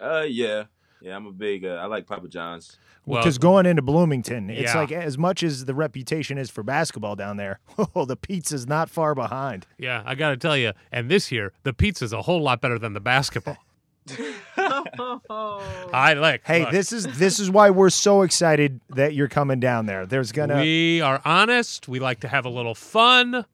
[0.00, 0.64] Uh, yeah,
[1.00, 1.16] yeah.
[1.16, 1.64] I'm a big.
[1.64, 2.76] Uh, I like Papa John's.
[3.06, 4.80] Well, Because going into Bloomington, it's Yeah.
[4.80, 7.58] like as much as the reputation is for basketball down there,
[7.96, 9.66] oh, the pizza's not far behind.
[9.78, 10.72] yeah, I got to tell you.
[10.92, 13.58] And this year, the pizza's a whole lot better than the basketball.
[15.92, 16.42] I like.
[16.46, 20.06] Hey, look, this is this is why we're so excited that you're coming down there.
[20.06, 21.88] There's gonna We are honest.
[21.88, 23.44] We like to have a little fun.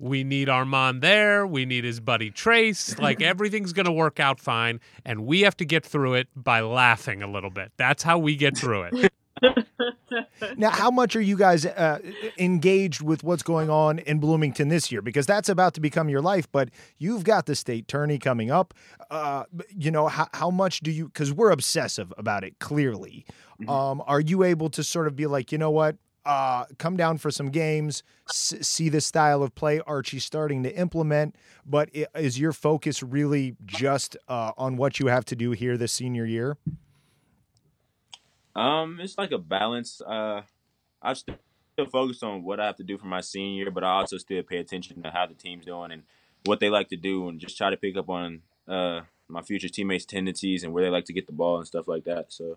[0.00, 1.46] We need Armaan there.
[1.46, 2.98] We need his buddy Trayce.
[3.08, 4.80] Like everything's going to work out fine.
[5.04, 7.72] And we have to get through it by laughing a little bit.
[7.76, 9.12] That's how we get through it.
[10.56, 10.70] now.
[10.70, 11.98] How much are you guys uh,
[12.38, 15.02] engaged with what's going on in Bloomington this year?
[15.02, 16.50] Because that's about to become your life.
[16.50, 18.74] But you've got the state tourney coming up.
[19.10, 21.06] Uh, you know how how much do you?
[21.06, 22.58] Because we're obsessive about it.
[22.58, 23.24] Clearly,
[23.68, 25.96] um, are you able to sort of be like, you know what?
[26.26, 30.76] Uh, come down for some games, s- see the style of play Archie's starting to
[30.76, 31.34] implement.
[31.64, 35.92] But is your focus really just uh, on what you have to do here this
[35.92, 36.58] senior year?
[38.58, 40.00] Um, it's like a balance.
[40.00, 40.42] Uh,
[41.00, 41.36] I'm still
[41.90, 44.42] focus on what I have to do for my senior year, but I also still
[44.42, 46.02] pay attention to how the team's doing and
[46.44, 49.68] what they like to do, and just try to pick up on uh my future
[49.68, 52.32] teammates' tendencies and where they like to get the ball and stuff like that.
[52.32, 52.56] So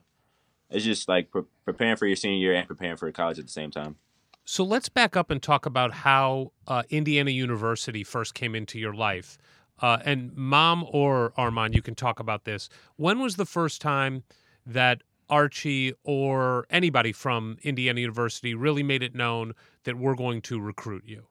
[0.70, 3.52] it's just like pre- preparing for your senior year and preparing for college at the
[3.52, 3.98] same time.
[4.46, 8.94] So let's back up and talk about how uh, Indiana University first came into your
[8.94, 9.38] life.
[9.80, 12.70] Uh, and mom or Armaan, you can talk about this.
[12.96, 14.24] When was the first time
[14.66, 19.54] that Archie or anybody from Indiana University really made it known
[19.86, 21.28] that we're going to recruit you?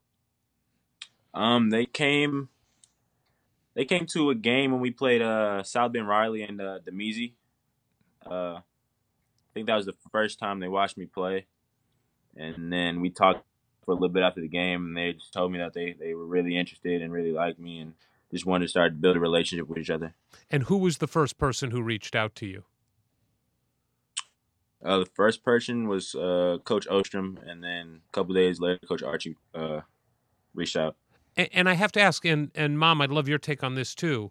[1.34, 2.48] Um, they came.
[3.74, 7.34] They came to a game when we played uh South Bend Riley and uh, Damezi.
[8.28, 8.62] Uh, I
[9.54, 11.46] think that was the first time they watched me play,
[12.36, 13.44] and then we talked
[13.84, 16.14] for a little bit after the game, and they just told me that they they
[16.14, 17.94] were really interested and really liked me, and
[18.32, 20.14] just wanted to start to build a relationship with each other.
[20.50, 22.64] And who was the first person who reached out to you?
[24.84, 29.02] Uh, the first person was uh Coach Ostrom, and then a couple days later, Coach
[29.02, 29.82] Archie uh
[30.54, 30.96] reached out.
[31.36, 33.94] And, and I have to ask, and and mom, I'd love your take on this
[33.94, 34.30] too.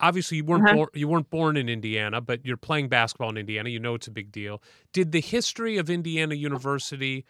[0.00, 0.76] Obviously, you weren't Uh-huh.
[0.76, 3.70] born, you weren't born in Indiana, but you're playing basketball in Indiana.
[3.70, 4.62] You know it's a big deal.
[4.92, 7.24] Did the history of Indiana University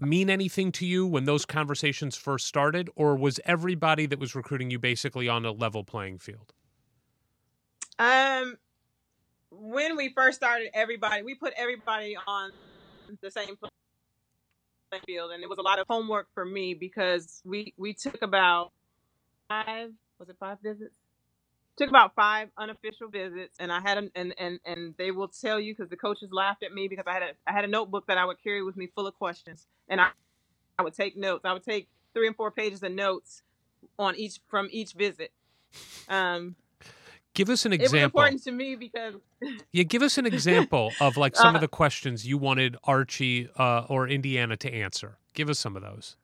[0.00, 4.70] mean anything to you when those conversations first started, or was everybody that was recruiting
[4.70, 6.52] you basically on a level playing field?
[7.98, 8.58] Um,
[9.58, 12.52] when we first started, everybody we put everybody on
[13.22, 13.56] the same.
[13.56, 13.70] pl-
[15.06, 18.72] field, and it was a lot of homework for me because we we took about
[19.48, 20.94] five was it five visits?
[21.76, 25.60] Took about five unofficial visits, and I had an, and and and they will tell
[25.60, 28.06] you because the coaches laughed at me because I had a I had a notebook
[28.08, 30.08] that I would carry with me full of questions, and I
[30.78, 31.44] I would take notes.
[31.44, 33.42] I would take three and four pages of notes
[33.98, 35.32] on each from each visit.
[36.08, 36.56] Um,
[37.38, 38.20] Give us an it was example.
[38.20, 39.14] important to me because
[39.70, 43.48] Yeah, give us an example of like some of Uh, the questions you wanted Archie
[43.56, 45.18] uh, or Indiana to answer.
[45.34, 46.16] Give us some of those.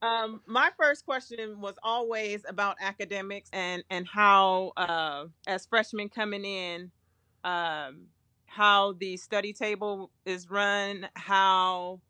[0.00, 6.44] Um, my first question was always about academics and and how, uh, as freshmen coming
[6.44, 6.92] in,
[7.42, 8.06] um,
[8.46, 12.00] how the study table is run, how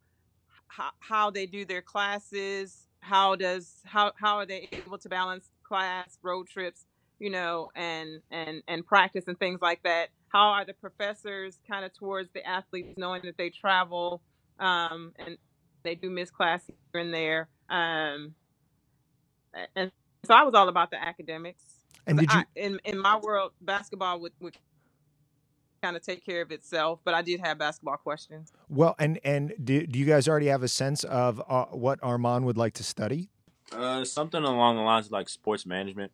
[0.69, 5.49] how, how they do their classes, how does how how are they able to balance
[5.65, 6.85] class, road trips,
[7.21, 10.09] you know, and and and practice and things like that.
[10.29, 14.23] How are the professors kind of towards the athletes, knowing that they travel
[14.59, 15.39] um, and
[15.83, 17.49] they do miss class here and there.
[17.69, 18.35] Um,
[19.75, 19.91] and
[20.25, 21.65] so I was all about the academics.
[22.07, 22.39] And did you?
[22.39, 24.57] I, in in my world, basketball would, would
[25.83, 28.53] kind of take care of itself, but I did have basketball questions.
[28.69, 32.45] Well, and and do, do you guys already have a sense of uh, what Armaan
[32.45, 33.31] would like to study?
[33.73, 36.13] Uh, something along the lines of like sports management.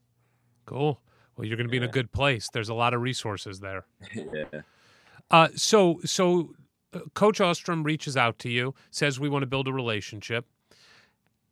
[0.66, 1.00] Cool.
[1.36, 2.48] Well, you're going to be in a good place.
[2.52, 3.84] There's a lot of resources there.
[4.14, 4.60] yeah.
[5.30, 6.54] Uh, so, so
[6.94, 10.46] uh, Coach Ostrom reaches out to you, says we want to build a relationship.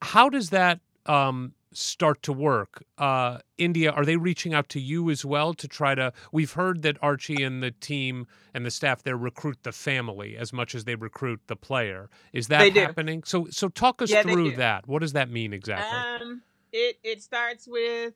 [0.00, 2.84] How does that um, start to work?
[2.96, 6.12] Uh, India, are they reaching out to you as well to try to?
[6.32, 10.52] We've heard that Archie and the team and the staff there recruit the family as
[10.52, 12.08] much as they recruit the player.
[12.32, 13.22] Is that happening?
[13.24, 14.86] So, so talk us Yeah, through that.
[14.86, 16.26] What does that mean exactly?
[16.26, 18.14] Um, it it starts with,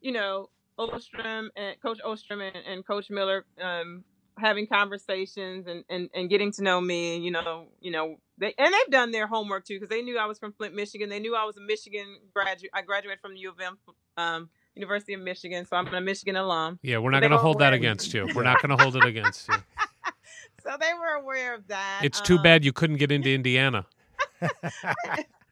[0.00, 4.04] you know, Ostrom and Coach Ostrom and, and Coach Miller um,
[4.38, 7.16] having conversations and, and, and getting to know me.
[7.18, 10.26] You know, you know, they and they've done their homework too because they knew I
[10.26, 11.08] was from Flint, Michigan.
[11.08, 12.70] They knew I was a Michigan graduate.
[12.74, 13.78] I graduated from the U of M,
[14.18, 16.78] um, University of Michigan, so I'm a Michigan alum.
[16.82, 18.28] yeah, we're not going to hold that against you.
[18.34, 19.54] We're not going to hold it against you.
[20.62, 22.00] So they were aware of that.
[22.02, 23.86] It's too Um, bad you couldn't get into Indiana.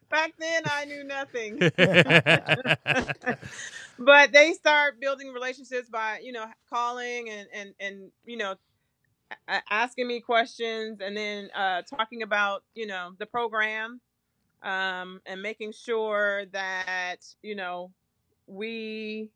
[0.09, 1.57] Back then, I knew nothing.
[3.99, 8.55] but they start building relationships by you know calling and and and you know
[9.69, 13.99] asking me questions and then uh talking about you know the program
[14.63, 17.91] um and making sure that you know
[18.47, 19.29] we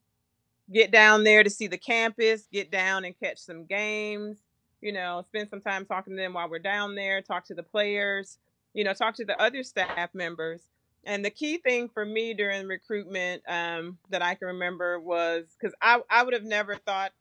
[0.72, 4.38] get down there to see the campus get down and catch some games
[4.82, 7.64] you know spend some time talking to them while we're down there talk to the
[7.64, 8.38] players
[8.74, 10.62] you know talk to the other staff members
[11.06, 15.76] and the key thing for me during recruitment um, that I can remember was because
[15.82, 17.12] I, I would have never thought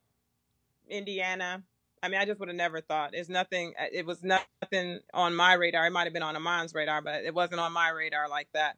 [0.88, 1.62] Indiana.
[2.02, 3.14] I mean, I just would have never thought.
[3.14, 3.74] It's nothing.
[3.80, 5.86] uh, It was nothing on my radar.
[5.86, 8.76] It might have been on Armaan's radar, but it wasn't on my radar like that.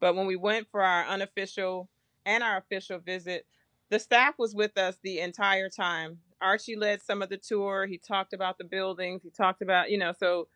[0.00, 1.88] But when we went for our unofficial
[2.24, 3.46] and our official visit,
[3.90, 6.18] the staff was with us the entire time.
[6.40, 7.86] Archie led some of the tour.
[7.86, 9.22] He talked about the buildings.
[9.22, 10.48] He talked about, you know, so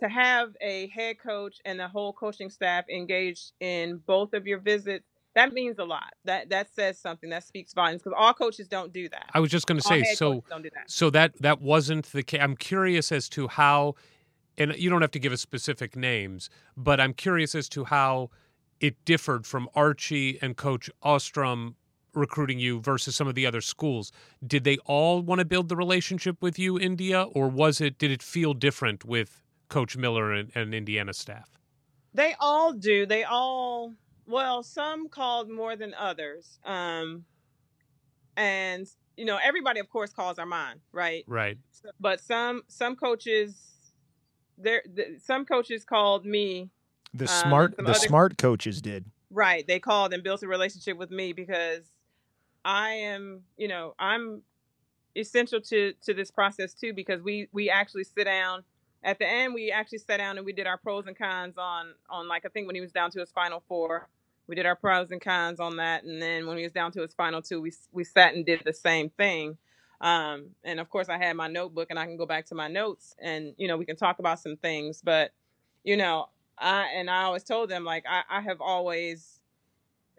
[0.00, 4.58] to have a head coach and the whole coaching staff engaged in both of your
[4.58, 6.14] visits, that means a lot.
[6.24, 7.30] That that says something.
[7.30, 9.30] That speaks volumes because all coaches don't do that.
[9.34, 10.90] I was just going to say, so don't do that.
[10.90, 12.40] so that that wasn't the case.
[12.42, 13.94] I'm curious as to how,
[14.56, 18.30] and you don't have to give us specific names, but I'm curious as to how
[18.80, 21.76] it differed from Archie and Coach Ostrom
[22.14, 24.10] recruiting you versus some of the other schools.
[24.44, 27.98] Did they all want to build the relationship with you, India, or was it?
[27.98, 31.48] Did it feel different with Coach Miller and, and Indiana staff?
[32.14, 33.06] They all do.
[33.06, 33.94] They all
[34.26, 36.58] well, some called more than others.
[36.64, 37.24] Um
[38.36, 41.24] and you know, everybody of course calls Armaan, right?
[41.26, 41.58] Right.
[41.72, 43.56] So- But some some coaches
[44.56, 46.70] there the, some coaches called me
[47.14, 49.04] The Um, smart some the other- smart coaches did.
[49.30, 49.66] Right.
[49.66, 51.84] They called and built a relationship with me because
[52.64, 54.42] I am, you know, I'm
[55.16, 58.62] essential to to this process too because we we actually sit down
[59.02, 61.94] at the end we actually sat down and we did our pros and cons on
[62.10, 64.08] on like I think when he was down to his final four
[64.46, 67.02] we did our pros and cons on that and then when he was down to
[67.02, 69.56] his final two we we sat and did the same thing
[70.00, 72.68] um and of course I had my notebook and I can go back to my
[72.68, 75.32] notes and you know we can talk about some things but
[75.84, 79.38] you know I and I always told them like I, I have always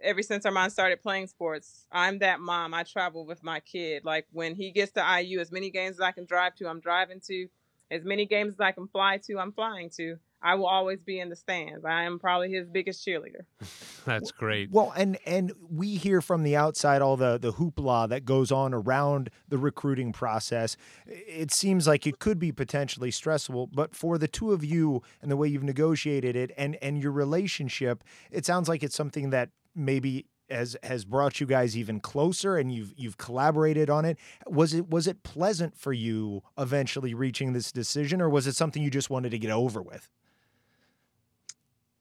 [0.01, 2.73] ever since Armaan started playing sports, I'm that mom.
[2.73, 4.05] I travel with my kid.
[4.05, 6.79] Like when he gets to IU, as many games as I can drive to, I'm
[6.79, 7.47] driving to.
[7.91, 10.17] As many games as I can fly to, I'm flying to.
[10.41, 11.83] I will always be in the stands.
[11.83, 13.41] I am probably his biggest cheerleader.
[14.05, 14.71] That's great.
[14.71, 18.73] Well, and and we hear from the outside all the the hoopla that goes on
[18.73, 20.77] around the recruiting process.
[21.05, 25.29] It seems like it could be potentially stressful, but for the two of you and
[25.29, 29.49] the way you've negotiated it and and your relationship, it sounds like it's something that
[29.75, 34.17] maybe has has brought you guys even closer and you've you've collaborated on it.
[34.47, 38.81] Was it was it pleasant for you eventually reaching this decision or was it something
[38.81, 40.09] you just wanted to get over with?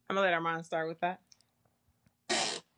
[0.09, 1.21] I'm gonna let Armaan start with that.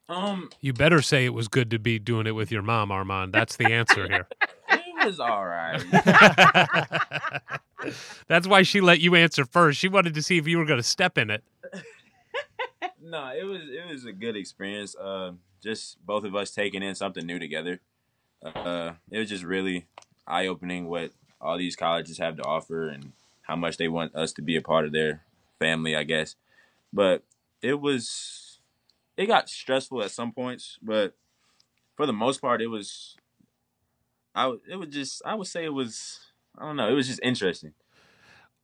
[0.09, 3.31] Um, You better say it was good to be doing it with your mom, Armaan.
[3.31, 4.27] That's the answer here.
[4.69, 5.81] it was all right.
[8.27, 9.79] That's why she let you answer first.
[9.79, 11.45] She wanted to see if you were going to step in it.
[13.01, 14.97] no, it was it was a good experience.
[14.97, 17.81] Uh, just both of us taking in something new together.
[18.43, 19.87] Uh, it was just really
[20.27, 24.33] eye opening what all these colleges have to offer and how much they want us
[24.33, 25.23] to be a part of their
[25.59, 26.37] family, I guess.
[26.93, 27.25] But
[27.63, 28.61] it was
[29.17, 31.15] it got stressful at some points, but
[31.97, 33.17] for the most part, it was.
[34.35, 36.21] I it was just I would say it was
[36.57, 37.75] I don't know it was just interesting.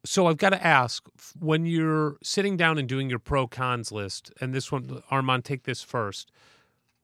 [0.04, 1.04] So I've got to ask
[1.38, 5.64] when you're sitting down and doing your pro cons list, and this one, Armaan, take
[5.64, 6.30] this first.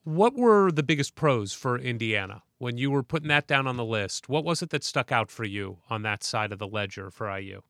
[0.05, 3.85] What were the biggest pros for Indiana when you were putting that down on the
[3.85, 4.29] list?
[4.29, 7.31] What was it that stuck out for you on that side of the ledger for
[7.39, 7.63] IU?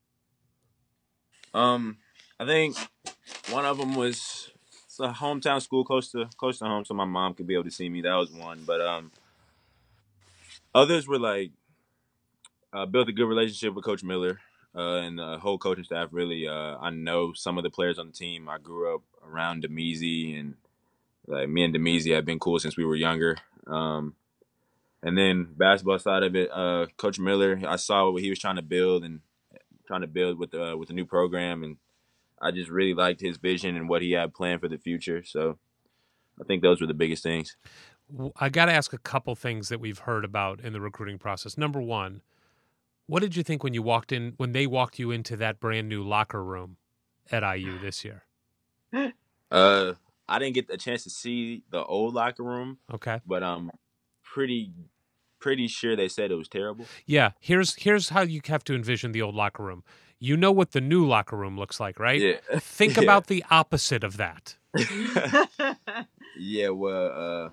[1.53, 1.97] Um,
[2.39, 2.75] I think
[3.51, 4.49] one of them was
[4.85, 7.65] it's a hometown school close to close to home, so my mom could be able
[7.65, 8.01] to see me.
[8.01, 9.11] That was one, but um,
[10.73, 11.51] others were like
[12.73, 14.39] uh, built a good relationship with Coach Miller
[14.75, 16.09] uh, and the whole coaching staff.
[16.11, 18.49] Really, uh, I know some of the players on the team.
[18.49, 20.55] I grew up around Damezi, and
[21.27, 23.37] like me and Damezi have been cool since we were younger.
[23.67, 24.15] Um,
[25.01, 28.55] and then basketball side of it, uh, Coach Miller, I saw what he was trying
[28.55, 29.19] to build and
[29.85, 31.77] trying to build with the with the new program, and
[32.41, 35.23] I just really liked his vision and what he had planned for the future.
[35.23, 35.59] So
[36.39, 37.55] I think those were the biggest things.
[38.37, 41.57] I got to ask a couple things that we've heard about in the recruiting process.
[41.57, 42.21] Number one,
[43.07, 45.89] what did you think when you walked in, when they walked you into that brand
[45.89, 46.77] new locker room
[47.31, 48.23] at IU this year?
[49.51, 49.93] Uh,
[50.27, 53.19] I didn't get the chance to see the old locker room, Okay.
[53.25, 53.71] but I'm
[54.23, 54.71] pretty
[55.39, 56.85] pretty sure they said it was terrible.
[57.05, 59.83] Yeah, here's here's how you have to envision the old locker room.
[60.19, 62.21] You know what the new locker room looks like, right?
[62.21, 62.37] Yeah.
[62.59, 63.03] Think Yeah.
[63.03, 64.55] about the opposite of that.
[66.37, 67.11] yeah, well,
[67.45, 67.49] uh,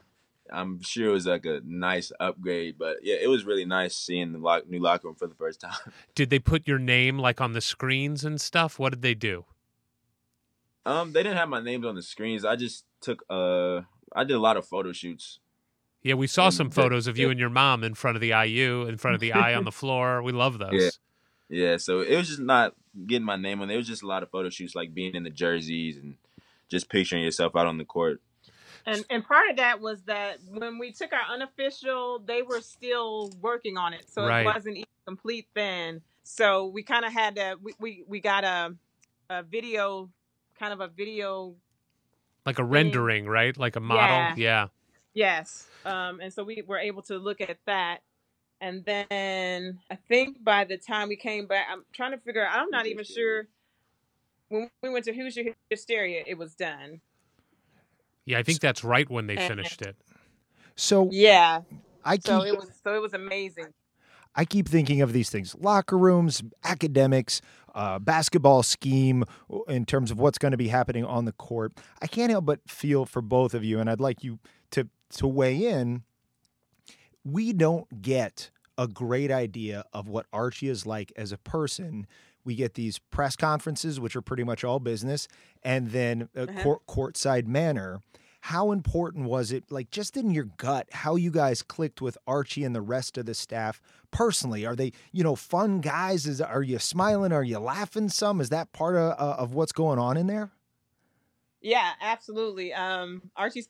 [0.54, 4.32] I'm sure it was like a nice upgrade, but yeah, it was really nice seeing
[4.32, 5.74] the lock, new locker room for the first time.
[6.14, 8.78] Did they put your name like on the screens and stuff?
[8.78, 9.44] What did they do?
[10.86, 12.44] Um, they didn't have my names on the screens.
[12.44, 13.82] I just took uh,
[14.14, 15.38] I did a lot of photo shoots.
[16.02, 18.20] Yeah, we saw And some the- photos of you and your mom in front of
[18.22, 20.22] the IU, in front of the eye on the floor.
[20.22, 20.70] We love those.
[20.72, 20.90] Yeah.
[21.52, 22.74] Yeah, so it was just not
[23.08, 23.70] getting my name on.
[23.70, 26.14] It was just a lot of photo shoots, like being in the jerseys and
[26.68, 28.20] just picturing yourself out on the court.
[28.86, 33.30] And and part of that was that when we took our unofficial, they were still
[33.42, 34.42] working on it, so Right.
[34.42, 36.02] it wasn't even complete then.
[36.22, 38.76] So we kind of had to we, we we got a
[39.28, 40.08] a video,
[40.60, 41.54] kind of a video.
[42.46, 43.56] Like a rendering, right?
[43.56, 44.16] Like a model.
[44.16, 44.34] Yeah.
[44.36, 44.66] Yeah.
[45.14, 45.66] Yes.
[45.84, 48.02] Um, and so we were able to look at that.
[48.60, 52.58] And then I think by the time we came back, I'm trying to figure out.
[52.58, 53.48] I'm not even sure.
[54.48, 57.00] When we went to Hoosier Hysteria, it was done.
[58.26, 59.96] Yeah, I think that's right when they finished it.
[60.76, 61.62] So Yeah.
[62.04, 62.70] I keep So it was.
[62.84, 63.72] So it was amazing.
[64.34, 67.40] I keep thinking of these things locker rooms, academics,
[67.74, 69.24] uh, basketball scheme
[69.68, 71.72] in terms of what's going to be happening on the court.
[72.02, 74.38] I can't help but feel for both of you, and I'd like you
[74.72, 76.02] to, to weigh in.
[77.24, 82.06] We don't get a great idea of what Archie is like as a person.
[82.44, 85.28] We get these press conferences, which are pretty much all business,
[85.62, 86.62] and then a Uh-huh.
[86.62, 88.00] court, courtside manner.
[88.44, 92.64] How important was it, like just in your gut, how you guys clicked with Archie
[92.64, 94.64] and the rest of the staff personally?
[94.64, 96.26] Are they, you know, fun guys?
[96.26, 97.32] Is are you smiling?
[97.32, 98.40] Are you laughing some?
[98.40, 100.50] Is that part of, uh, of what's going on in there?
[101.60, 102.72] Yeah, absolutely.
[102.72, 103.68] Um, Archie's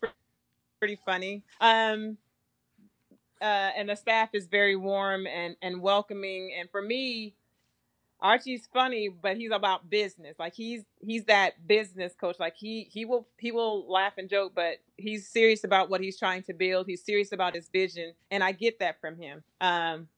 [0.78, 1.42] pretty funny.
[1.60, 2.16] Um,
[3.40, 6.54] uh, and the staff is very warm and, and welcoming.
[6.58, 7.34] And for me,
[8.22, 10.36] Archie's funny, but he's about business.
[10.38, 12.36] Like he's he's that business coach.
[12.40, 16.18] Like he he will he will laugh and joke, but he's serious about what he's
[16.18, 16.86] trying to build.
[16.88, 19.44] He's serious about his vision, and I get that from him.
[19.60, 20.08] Um,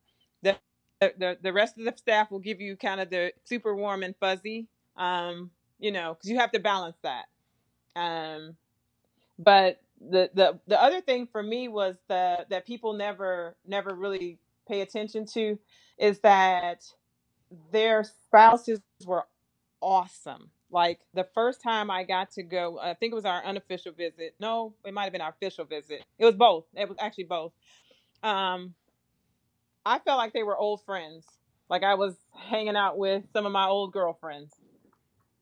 [0.43, 0.57] the
[1.01, 4.15] the the rest of the staff will give you kind of the super warm and
[4.21, 4.69] fuzzy.
[4.97, 5.51] Um,
[5.81, 7.27] you know, because you have to balance that.
[7.97, 8.57] Um,
[9.39, 14.39] but the the the other thing for me was the that people never never really
[14.69, 15.59] pay attention to
[15.99, 16.85] is that
[17.71, 19.25] their spouses were
[19.81, 20.51] awesome.
[20.71, 24.35] Like the first time I got to go, I think it was our unofficial visit.
[24.41, 26.03] No, it might have been our official visit.
[26.19, 26.65] It was both.
[26.75, 27.53] It was actually both.
[28.23, 28.75] Um,
[29.85, 31.27] I felt like they were old friends.
[31.69, 34.55] Like I was hanging out with some of my old girlfriends.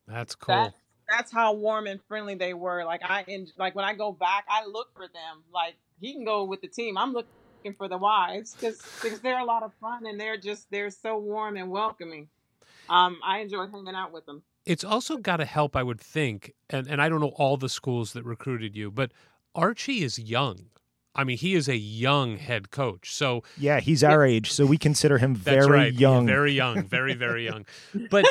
[0.08, 0.54] That's cool.
[0.54, 0.74] That,
[1.08, 2.84] that's how warm and friendly they were.
[2.84, 3.24] Like I,
[3.56, 5.44] like when I go back, I look for them.
[5.52, 6.98] Like he can go with the team.
[6.98, 7.30] I'm looking
[7.76, 11.56] for the wives because they're a lot of fun and they're just they're so warm
[11.56, 12.28] and welcoming.
[12.88, 14.42] Um, I enjoy hanging out with them.
[14.66, 17.68] It's also got to help, I would think, and, and I don't know all the
[17.68, 19.12] schools that recruited you, but
[19.54, 20.66] Archie is young.
[21.14, 23.12] I mean, he is a young head coach.
[23.14, 26.26] So Yeah, he's our age, so we consider him very right, young.
[26.26, 27.64] very young, very very young.
[28.10, 28.26] But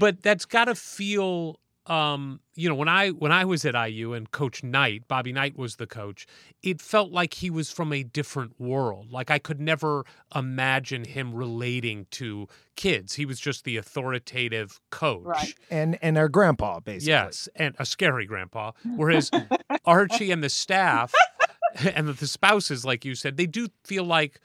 [0.00, 4.12] but that's got to feel um, you know, when I when I was at IU
[4.12, 6.26] and Coach Knight, Bobby Knight was the coach,
[6.62, 9.10] it felt like he was from a different world.
[9.10, 10.04] Like I could never
[10.34, 13.14] imagine him relating to kids.
[13.14, 15.24] He was just the authoritative coach.
[15.24, 15.54] Right.
[15.70, 17.10] and and our grandpa basically.
[17.10, 18.72] Yes, and a scary grandpa.
[18.96, 19.30] Whereas
[19.84, 21.12] Archie and the staff
[21.94, 24.40] and the spouses, like you said, they do feel like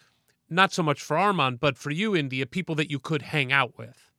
[0.49, 3.77] not so much for Armaan, but for you, India, people that you could hang out
[3.77, 4.11] with.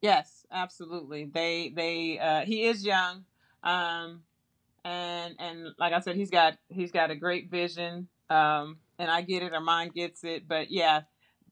[0.00, 1.24] Yes, absolutely.
[1.26, 3.24] They they uh he is young.
[3.62, 4.22] Um
[4.84, 8.08] and and like I said, he's got he's got a great vision.
[8.28, 10.46] Um and I get it, or mine gets it.
[10.48, 11.02] But yeah,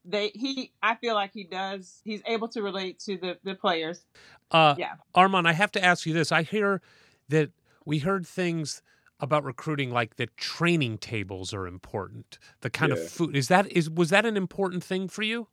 [0.05, 4.05] they he I feel like he does he's able to relate to the, the players.
[4.51, 4.93] Uh, Yeah.
[5.15, 6.31] Armaan, I have to ask you this.
[6.31, 6.81] I hear
[7.29, 7.51] that
[7.85, 8.81] we heard things
[9.19, 12.39] about recruiting like that training tables are important.
[12.61, 12.99] The kind Yeah.
[12.99, 15.47] of food is that is was that an important thing for you?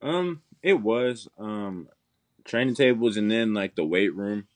[0.00, 1.88] Um, it was um
[2.44, 4.46] training tables and then like the weight room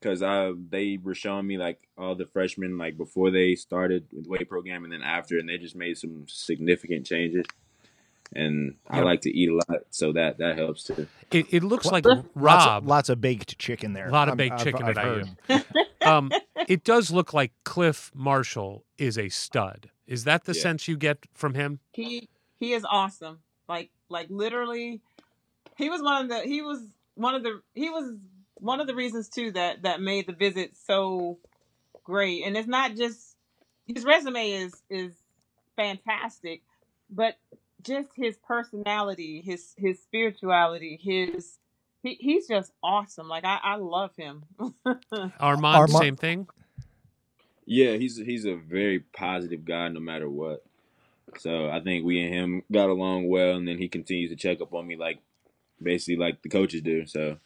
[0.00, 4.24] because I they were showing me like all the freshmen like before they started with
[4.24, 7.44] the weight program and then after and they just made some significant changes.
[8.34, 11.06] And I like to eat a lot, so that that helps too.
[11.30, 12.82] It, it looks like Lots Rob.
[12.82, 14.08] of, lots of baked chicken there.
[14.08, 15.28] A lot of I'm- baked I've- chicken I've at heard.
[15.48, 15.58] IU.
[16.08, 16.32] um,
[16.66, 19.90] it does look like Clif Marshall is a stud.
[20.08, 20.60] Is that the Yeah.
[20.62, 21.78] sense you get from him?
[21.92, 23.38] He he is awesome.
[23.68, 25.00] Like like literally
[25.76, 26.80] he was one of the he was
[27.16, 28.14] one of the he was
[28.54, 31.38] one of the reasons too that that made the visit so
[32.04, 32.44] great.
[32.44, 33.36] And it's not just
[33.86, 35.14] his resume is is
[35.76, 36.62] fantastic,
[37.10, 37.36] but
[37.82, 41.58] just his personality, his his spirituality, his
[42.02, 43.28] he, he's just awesome.
[43.28, 44.44] Like I, I love him.
[44.60, 46.46] Armaan, Armaan- same thing.
[47.64, 50.64] Yeah, he's he's a very positive guy no matter what.
[51.38, 54.60] So I think we and him got along well, and then he continues to check
[54.60, 55.18] up on me like
[55.82, 57.06] basically like the coaches do.
[57.06, 57.38] So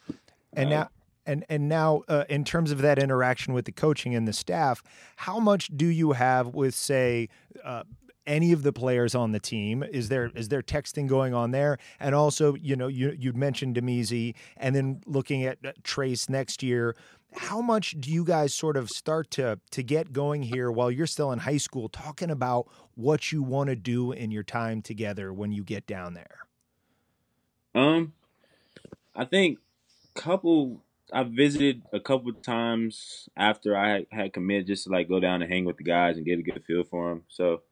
[0.52, 0.88] And Uh, now,
[1.26, 4.82] and and now, uh, in terms of that interaction with the coaching and the staff,
[5.16, 7.28] how much do you have with, say,
[7.64, 7.84] uh,
[8.26, 9.82] any of the players on the team?
[9.82, 11.78] Is there is there texting going on there?
[11.98, 16.62] And also, you know, you you mentioned Damezi, and then looking at uh, Trayce next
[16.62, 16.96] year.
[17.32, 21.06] How much do you guys sort of start to to get going here while you're
[21.06, 25.32] still in high school, talking about what you want to do in your time together
[25.32, 26.38] when you get down there?
[27.72, 28.14] Um,
[29.14, 29.58] I think
[30.14, 30.82] couple.
[31.12, 35.52] I visited a couple times after I had, committed just to like go down and
[35.52, 37.24] hang with the guys and get a good feel for them.
[37.28, 37.62] So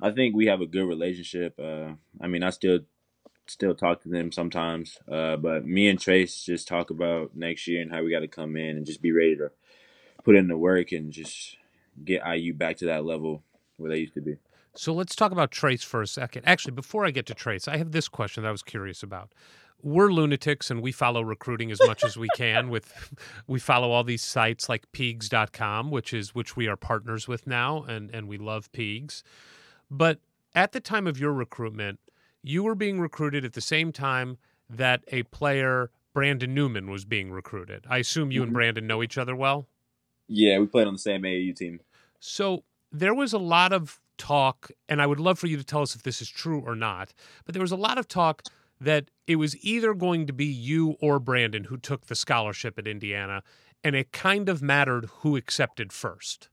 [0.00, 1.58] I think we have a good relationship.
[1.58, 2.80] Uh, I mean, I still
[3.46, 7.82] still talk to them sometimes, uh, but me and Trayce just talk about next year
[7.82, 9.50] and how we got to come in and just be ready to
[10.24, 11.56] put in the work and just
[12.04, 13.42] get IU back to that level
[13.76, 14.36] where they used to be.
[14.74, 16.42] So let's talk about Trayce for a second.
[16.46, 19.32] Actually, before I get to Trayce, I have this question that I was curious about.
[19.82, 23.14] We're lunatics and we follow recruiting as much as we can with
[23.46, 27.82] we follow all these sites like peegs.com, which is which we are partners with now
[27.84, 29.22] and and we love Peegs.
[29.90, 30.18] But
[30.54, 32.00] at the time of your recruitment,
[32.42, 37.30] you were being recruited at the same time that a player Brandon Newman was being
[37.30, 37.84] recruited.
[37.88, 38.54] I assume you and Mhm.
[38.54, 39.68] Brandon know each other well.
[40.26, 41.80] Yeah, we played on the same AAU team.
[42.18, 45.80] So there was a lot of talk, and I would love for you to tell
[45.82, 47.14] us if this is true or not,
[47.44, 48.42] but there was a lot of talk
[48.80, 52.86] that it was either going to be you or Brandon who took the scholarship at
[52.86, 53.42] Indiana,
[53.82, 56.48] and it kind of mattered who accepted first.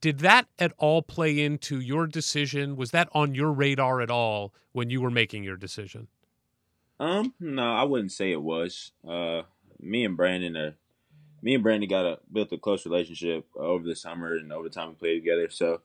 [0.00, 2.76] Did that at all play into your decision?
[2.76, 6.08] Was that on your radar at all when you were making your decision?
[6.98, 8.92] Um, no, I wouldn't say it was.
[9.06, 9.42] Uh,
[9.78, 10.74] me and Brandon are,
[11.42, 14.74] me and Brandon got a built a close relationship over the summer and over the
[14.74, 15.48] time we played together.
[15.50, 15.80] So,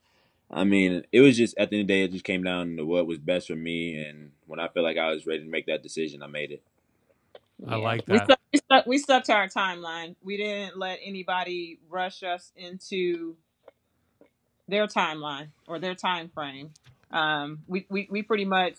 [0.51, 2.77] I mean, it was just at the end of the day, it just came down
[2.77, 5.49] to what was best for me, and when I felt like I was ready to
[5.49, 6.63] make that decision, I made it.
[7.67, 8.25] I like We that.
[8.25, 10.15] stuck, we, stuck, we stuck to our timeline.
[10.23, 13.35] We didn't let anybody rush us into
[14.67, 16.71] their timeline or their time frame.
[17.11, 18.75] Um, we, we, we pretty much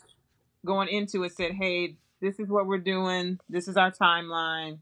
[0.64, 3.38] going into it said, hey, this is what we're doing.
[3.48, 4.78] This is our timeline,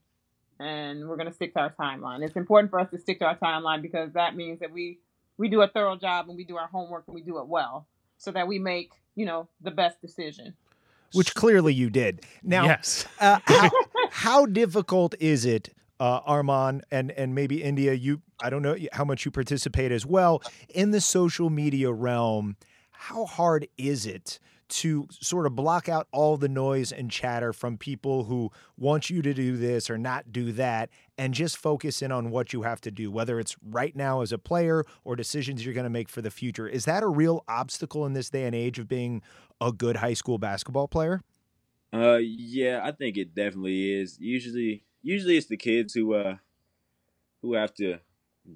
[0.59, 2.23] and we're going to stick to our timeline.
[2.25, 4.99] It's important for us to stick to our timeline because that means that we
[5.39, 7.87] we do a thorough job and we do our homework and we do it well,
[8.19, 10.55] so that we make you know the best decision.
[11.13, 12.23] which clearly you did.
[12.43, 13.07] Now, yes.
[13.21, 13.71] uh, how,
[14.11, 15.71] how difficult is it,
[16.01, 17.93] uh, Armaan, and and maybe India?
[17.95, 22.57] You, I don't know how much you participate as well in the social media realm.
[22.91, 24.39] How hard is it
[24.75, 29.23] to sort of block out all the noise and chatter from people who want you
[29.23, 32.81] to do this or not do that, and just focus in on what you have
[32.81, 36.09] to do, whether it's right now as a player or decisions you're going to make
[36.09, 36.67] for the future?
[36.67, 39.23] Is that a real obstacle in this day and age of being
[39.61, 41.23] a good high school basketball player?
[41.93, 44.19] Uh, yeah, I think it definitely is.
[44.19, 46.37] Usually, usually it's the kids who uh
[47.43, 47.99] who have to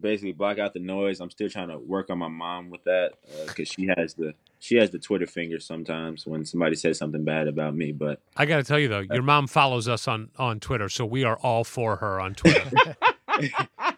[0.00, 1.20] basically block out the noise.
[1.20, 3.12] I'm still trying to work on my mom with that
[3.46, 7.48] because she has the she has the Twitter finger sometimes when somebody says something bad
[7.48, 7.92] about me.
[7.92, 11.04] But I got to tell you though, your mom follows us on on Twitter, so
[11.06, 12.70] we are all for her on Twitter.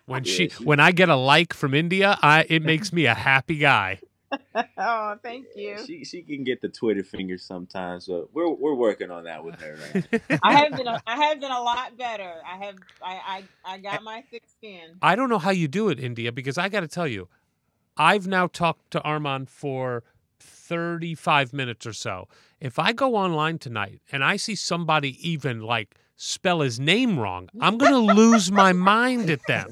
[0.06, 3.06] when Yeah, she, she- when I get a like from India, I it makes me
[3.06, 4.00] a happy guy.
[4.78, 5.76] oh, thank you.
[5.84, 8.06] she she can get the Twitter finger sometimes.
[8.06, 9.76] but we're we're working on that with her.
[9.92, 10.22] Right?
[10.42, 12.34] I have been a, I have been a lot better.
[12.46, 14.98] I have I I, I got my thick skin.
[15.02, 17.28] I don't know how you do it, India, because I got to tell you,
[17.96, 20.04] I've now talked to Armaan for
[20.70, 22.28] 35 minutes or so.
[22.60, 27.48] If I go online tonight and I see somebody even like spell his name wrong,
[27.60, 29.68] I'm going to lose my mind at them.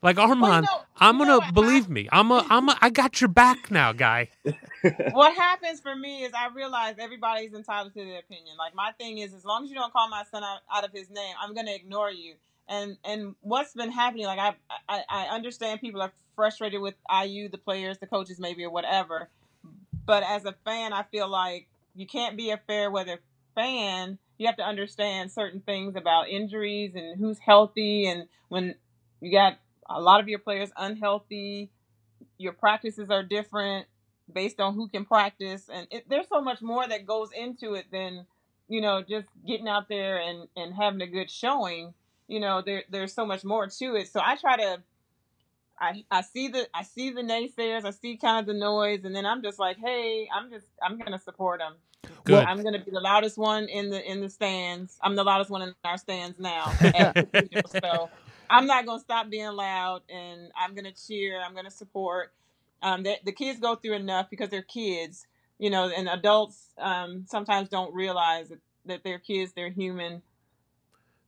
[0.00, 2.08] Like Armaan, know- I'm going to believe me.
[2.12, 4.28] I'm a I'm a I got your back now, guy.
[5.10, 8.56] what happens for me is I realize everybody's entitled to their opinion.
[8.56, 10.92] Like my thing is, as long as you don't call my son out, out of
[10.92, 12.34] his name, I'm gonna ignore you.
[12.68, 14.54] And and what's been happening, like I,
[14.88, 19.28] I I understand people are frustrated with IU, the players, the coaches, maybe or whatever.
[20.08, 23.20] But as a fan, I feel like you can't be a fair weather
[23.54, 24.18] fan.
[24.38, 28.74] You have to understand certain things about injuries and who's healthy, and when
[29.20, 29.58] you got
[29.90, 31.70] a lot of your players unhealthy,
[32.38, 33.86] your practices are different
[34.32, 35.68] based on who can practice.
[35.72, 38.26] And it, there's so much more that goes into it than
[38.68, 41.94] you know just getting out there and and having a good showing.
[42.28, 44.08] You know there there's so much more to it.
[44.08, 44.82] So i try to
[45.80, 49.14] I, I see the I see the naysayers I see kind of the noise and
[49.14, 51.74] then I'm just like hey I'm just I'm gonna support them
[52.24, 52.44] Good.
[52.44, 55.62] I'm gonna be the loudest one in the in the stands I'm the loudest one
[55.62, 57.68] in our stands now at the Cathedral.
[57.82, 58.10] so
[58.50, 62.32] I'm not gonna stop being loud and I'm gonna cheer I'm gonna support
[62.82, 65.26] um, the, the kids go through enough because they're kids,
[65.58, 70.22] you know, and adults um, sometimes don't realize that, that they're kids, they're human,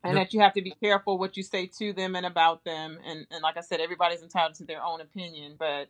[0.03, 2.99] and that you have to be careful what you say to them and about them.
[3.05, 5.89] And, and like I said, everybody's entitled to their own opinion, but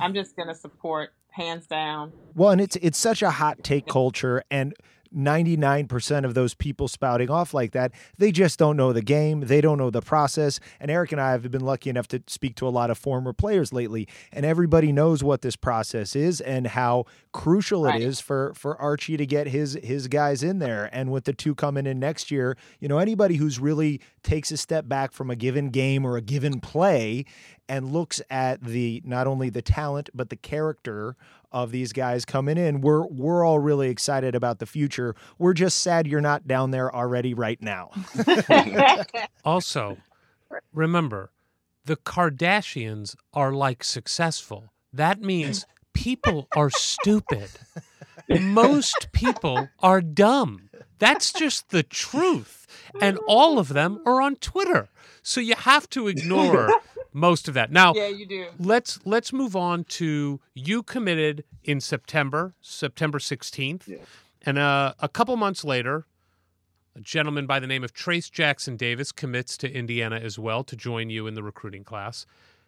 [0.00, 2.12] I'm just going to support hands down.
[2.34, 4.74] Well, and it's it's such a hot take culture, and
[5.16, 9.40] 99% of those people spouting off like that, they just don't know the game.
[9.40, 10.60] They don't know the process.
[10.78, 13.32] And Eric and I have been lucky enough to speak to a lot of former
[13.32, 18.00] players lately, and everybody knows what this process is and how crucial Right.
[18.00, 20.88] it is for for Archie to get his his guys in there.
[20.92, 24.56] And with the two coming in next year, you know, anybody who's really takes a
[24.56, 27.24] step back from a given game or a given play
[27.68, 31.16] and looks at the not only the talent but the character
[31.64, 35.14] of these guys coming in, we're we're all really excited about the future.
[35.38, 37.90] We're just sad you're not down there already right now.
[39.44, 39.96] Also,
[40.72, 41.30] remember,
[41.84, 44.72] the Kardashians are like successful.
[44.92, 47.48] That means people are stupid.
[48.28, 50.70] Most people are dumb.
[50.98, 52.66] That's just the truth.
[53.00, 54.88] And all of them are on Twitter.
[55.22, 56.70] So you have to ignore
[57.12, 57.72] most of that.
[57.72, 58.46] Now, yeah, you do.
[58.58, 63.98] let's let's move on to you committed in September, September 16th.
[64.42, 66.06] And uh, a couple months later,
[66.94, 70.76] a gentleman by the name of Trayce Jackson Davis commits to Indiana as well to
[70.76, 72.24] join you in the recruiting class.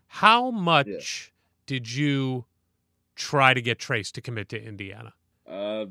[0.09, 1.33] How much
[1.67, 2.45] did you
[3.15, 5.15] try to get Trayce to commit to Indiana?
[5.49, 5.87] Uh,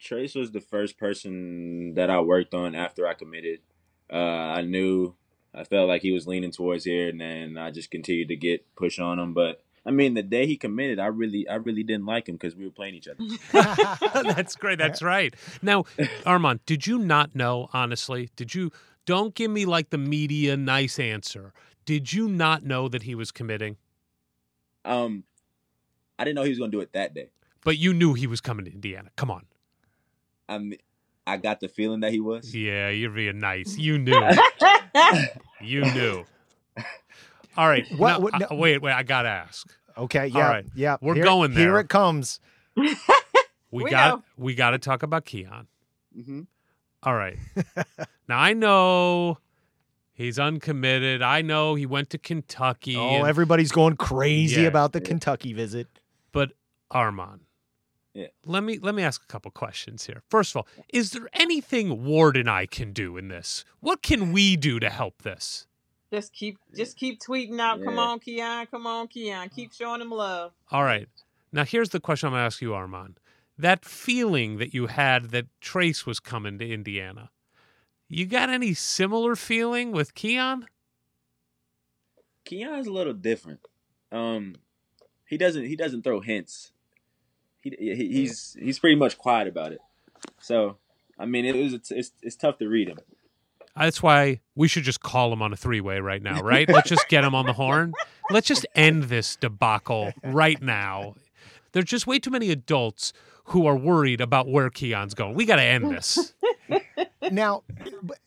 [0.00, 3.60] Trayce was the first person that I worked on after I committed.
[4.12, 5.14] Uh, I knew
[5.54, 8.74] I felt like he was leaning towards here, and then I just continued to get
[8.76, 9.34] push on him.
[9.34, 12.54] But I mean, the day he committed, I really, I really didn't like him because
[12.54, 13.18] we were playing each other.
[14.34, 14.78] That's great.
[14.78, 15.34] That's right.
[15.62, 15.84] Now,
[16.26, 18.30] Armaan, did you not know, honestly?
[18.36, 18.70] Did you,
[19.06, 21.52] don't give me like the media nice answer.
[21.86, 23.78] Did you not know that he was committing?
[24.84, 25.24] Um,
[26.18, 27.30] I didn't know he was gonna do it that day.
[27.64, 29.10] But you knew he was coming to Indiana.
[29.16, 29.44] Come on.
[30.48, 30.78] I mean,
[31.26, 32.54] I got the feeling that he was.
[32.54, 33.76] Yeah, you're being nice.
[33.76, 34.18] You knew.
[35.60, 36.24] You knew.
[37.56, 37.84] All right.
[37.96, 38.92] What- now- what- uh, no- wait, wait.
[38.92, 39.66] I gotta ask.
[39.96, 40.66] Okay, yeah, right.
[40.74, 40.96] yeah.
[41.00, 42.40] We're Here- going Here it comes.
[43.70, 44.08] We, We got.
[44.18, 44.22] know.
[44.38, 45.66] We got to talk about Keion.
[46.14, 46.42] hmm
[47.02, 47.36] All right.
[48.28, 49.38] now I know
[50.14, 51.20] he's uncommitted.
[51.20, 52.96] I know he went to Kentucky.
[52.96, 54.68] Oh, and- everybody's going crazy Yeah.
[54.68, 55.86] about the Kentucky visit.
[56.32, 56.52] but
[56.90, 57.40] Armaan.
[58.18, 58.26] Yeah.
[58.44, 60.22] Let me let me ask a couple questions here.
[60.28, 63.64] First of all, is there anything Ward and I can do in this?
[63.78, 65.68] What can we do to help this?
[66.12, 67.80] Just keep just keep tweeting out.
[67.80, 68.68] Come on, Keion.
[68.72, 69.54] Come on, Keion.
[69.54, 70.50] Keep showing him love.
[70.72, 71.08] All right.
[71.52, 73.14] Now here's the question I'm gonna ask you, Armaan.
[73.56, 77.30] That feeling that you had that Trayce was coming to Indiana.
[78.08, 80.64] You got any similar feeling with Keion?
[82.44, 83.60] Keion's a little different.
[84.10, 84.56] Um,
[85.24, 86.72] he doesn't he doesn't throw hints.
[87.60, 89.80] He, he he's he's pretty much quiet about it.
[90.40, 90.76] So
[91.18, 92.98] I mean, it was it's it's, it's tough to read him.
[93.76, 96.68] That's why we should just call him on a three way right now, right?
[96.72, 97.92] Let's just get him on the horn.
[98.30, 101.14] Let's just end this debacle right now.
[101.72, 103.12] There's just way too many adults
[103.44, 105.34] who are worried about where Keion's going.
[105.34, 106.34] We got to end this.
[107.30, 107.62] Now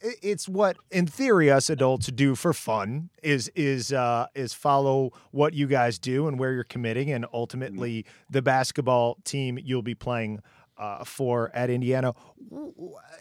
[0.02, 5.54] it's what in theory us adults do for fun is is uh is follow what
[5.54, 10.40] you guys do and where you're committing and ultimately the basketball team you'll be playing
[10.78, 12.16] uh, for at Indiana.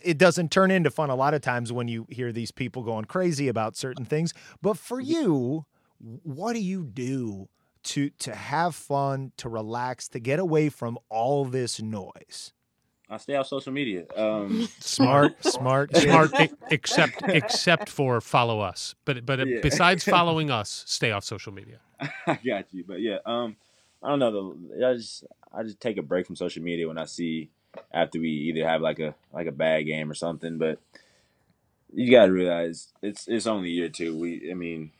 [0.02, 3.04] It doesn't turn into fun a lot of times when you hear these people going
[3.04, 5.66] crazy about certain things but for you
[6.00, 7.48] what do you do
[7.82, 12.52] to to have fun to relax to get away from all this noise
[13.10, 14.04] I stay off social media.
[14.16, 16.32] Um, smart smart Smart,
[16.70, 18.94] except except for follow us.
[19.04, 19.60] But but Yeah.
[19.62, 21.78] besides following us, stay off social media.
[22.26, 23.56] I got you, but yeah, um,
[24.02, 24.54] I don't know.
[24.54, 27.50] The, I just I just take a break from social media when I see
[27.92, 30.56] after we either have like a like a bad game or something.
[30.58, 30.78] But
[31.92, 34.16] you got to realize it's it's only year two.
[34.16, 34.92] We I mean,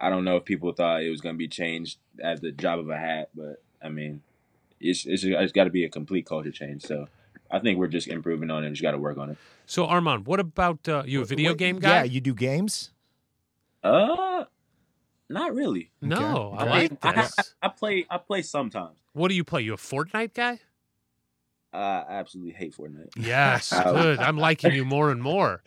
[0.00, 2.80] I don't know if people thought it was going to be changed at the drop
[2.80, 4.22] of a hat, but I mean,
[4.82, 6.82] it's it's, it's got to be a complete culture change.
[6.82, 7.08] So
[7.50, 8.68] I think we're just improving on it.
[8.68, 9.38] and Just got to work on it.
[9.66, 11.22] So Armaan, what about uh, you?
[11.22, 11.98] A video Wait, game guy?
[11.98, 12.90] Yeah, you do games.
[13.82, 14.44] Uh,
[15.28, 15.90] not really.
[16.00, 17.54] no, I like this.
[17.62, 18.98] I play I play sometimes.
[19.12, 19.62] What do you play?
[19.62, 20.60] You a Fortnite guy?
[21.72, 23.10] I absolutely hate Fortnite.
[23.16, 24.18] Yes, good.
[24.18, 25.62] I'm liking you more and more.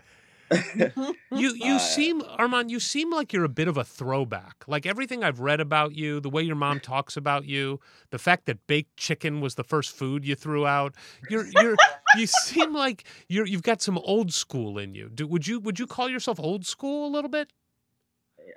[1.31, 4.63] You you Uh, seem Armaan, you seem like you're a bit of a throwback.
[4.67, 7.79] Like everything I've read about you, the way your mom talks about you,
[8.11, 10.93] the fact that baked chicken was the first food you threw out.
[11.29, 11.75] You're you're
[12.17, 15.09] you seem like you're you've got some old school in you.
[15.09, 17.51] Do, would you would you call yourself old school a little bit?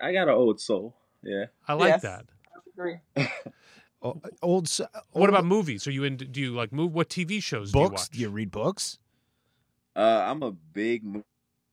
[0.03, 0.95] I got an old soul.
[1.23, 1.47] Yeah.
[1.67, 2.03] I like Yes.
[2.03, 2.27] that.
[2.75, 3.01] Agree.
[4.01, 4.71] O- Old.
[5.11, 5.89] What about movies?
[5.89, 8.09] Are you in do you like move what TV shows books?
[8.09, 8.99] do you Do you read books?
[9.97, 11.25] Uh, I'm a big mo-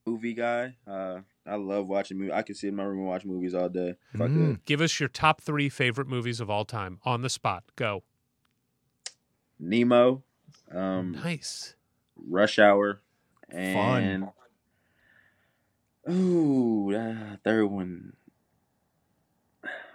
[0.05, 0.75] movie guy.
[0.87, 2.33] Uh, I love watching movies.
[2.35, 3.95] I can sit in my room and watch movies all day.
[4.13, 4.33] If I Mm.
[4.33, 4.65] could.
[4.65, 7.63] Give us your top 3 favorite movies of all time on the spot.
[7.75, 8.03] Go.
[9.59, 10.23] Nemo,
[10.71, 11.75] um, Nice.
[12.17, 13.01] Rush Hour,
[13.49, 14.29] and
[16.09, 18.13] ooh, that third one.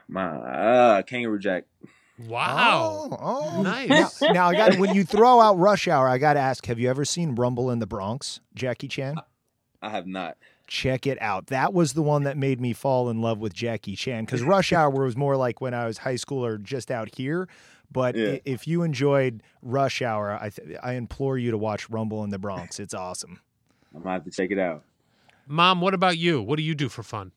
[0.09, 1.65] My uh, Kangaroo Jack.
[2.19, 3.09] Wow.
[3.13, 3.17] Oh,
[3.57, 3.63] oh.
[3.63, 4.21] Nice.
[4.23, 6.79] Now, now I got when you throw out Rush Hour, I got to ask: Have
[6.79, 9.17] you ever seen Rumble in the Bronx, Jackie Chan?
[9.83, 10.37] I have not.
[10.67, 11.47] Check it out.
[11.49, 14.73] That was the one that made me fall in love with Jackie Chan because Rush
[14.73, 17.49] Hour was more like when I was high school or just out here.
[17.91, 18.39] But Yeah.
[18.45, 22.39] if you enjoyed Rush Hour, I th- I implore you to watch Rumble in the
[22.39, 22.79] Bronx.
[22.79, 23.41] It's awesome.
[23.95, 24.85] I might have to check it out.
[25.49, 26.41] Mom, what about you?
[26.41, 27.33] What do you do for fun?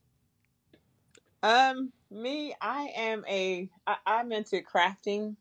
[1.41, 5.35] Um, me, I am a I, I'm into crafting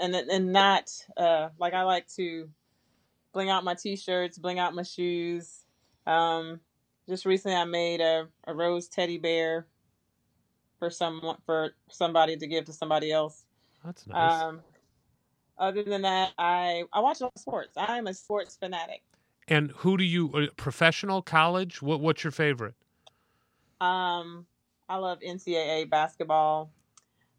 [0.00, 2.50] and and not uh like I like to
[3.32, 5.62] bling out my t-shirts, bling out my shoes.
[6.06, 6.60] Um,
[7.08, 9.66] just recently I made a, a rose teddy bear
[10.78, 13.44] for someone for somebody to give to somebody else.
[13.84, 14.42] That's nice.
[14.42, 14.60] Um,
[15.58, 17.72] other than that, I I watch a lot of sports.
[17.76, 19.02] I'm a sports fanatic.
[19.48, 21.80] and who do you uh, professional college?
[21.82, 22.74] What what's your favorite?
[23.80, 24.46] Um,
[24.88, 26.72] I love NCAA basketball.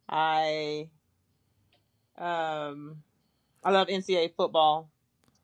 [0.09, 0.89] I
[2.17, 3.03] um,
[3.63, 4.89] I love NCAA football.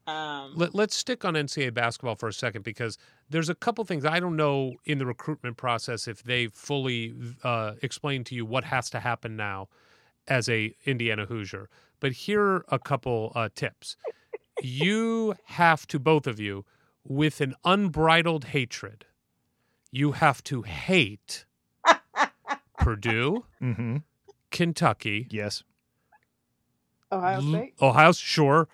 [0.06, 2.98] Um, Let, let's stick on NCAA basketball for a second because
[3.30, 7.74] there's a couple things I don't know in the recruitment process if they fully uh,
[7.82, 9.70] explain to you what has to happen now
[10.28, 11.70] as a Indiana Hoosier.
[12.02, 13.96] But here are a couple uh, tips.
[14.62, 16.66] You have to both of you
[17.06, 19.06] with an unbridled hatred.
[19.92, 21.46] You have to hate
[22.78, 23.98] Purdue, Mm-hmm.
[24.52, 25.64] Kentucky, Yes.
[27.12, 27.74] Ohio L- State.
[27.82, 28.68] Ohio, sure.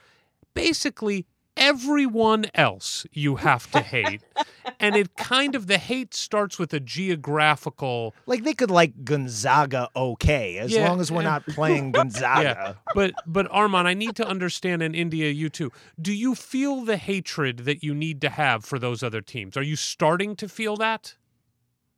[0.54, 1.26] Basically,
[1.58, 4.22] everyone else you have to hate.
[4.80, 9.90] and it kind of the hate starts with a geographical Like they could like Gonzaga
[9.96, 11.30] okay, as Yeah, long as we're yeah.
[11.30, 12.42] not playing Gonzaga.
[12.42, 15.72] Yeah, but but Armaan, I need to understand in India, you too.
[16.02, 19.58] Do you feel the hatred that you need to have for those other teams?
[19.58, 21.16] Are you starting to feel that?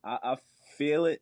[0.04, 0.38] I, I
[0.78, 1.22] feel it,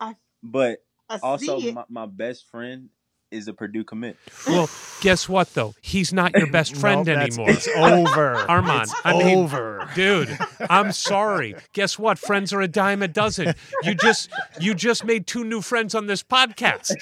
[0.00, 0.78] I- but
[1.08, 2.90] I also my, my best friend
[3.30, 4.16] is a Purdue commit.
[4.46, 4.68] Well,
[5.00, 5.74] guess what though?
[5.80, 7.50] He's not your best friend No, anymore.
[7.50, 8.34] It's over.
[8.48, 9.88] Armaan, It's I mean, over.
[9.94, 10.36] dude,
[10.68, 11.54] I'm sorry.
[11.72, 12.18] Guess what?
[12.18, 13.54] Friends are a dime a dozen.
[13.82, 16.92] You just you just made two new friends on this podcast.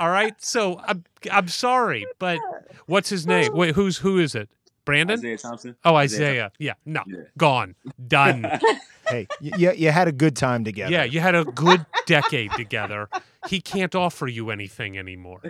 [0.00, 2.38] All right, so I'm I'm sorry, but
[2.86, 3.52] what's his name?
[3.54, 4.48] Wait, who's who is it?
[4.84, 5.18] Brandon?
[5.18, 5.76] Isaiah Thompson.
[5.84, 6.52] Oh, Isaiah Isaiah.
[6.58, 7.16] Yeah, no, Yeah.
[7.36, 7.74] gone,
[8.06, 8.46] done.
[9.08, 10.90] Hey, you, you had a good time together.
[10.92, 13.08] Yeah, you had a good decade together.
[13.48, 15.40] He can't offer you anything anymore.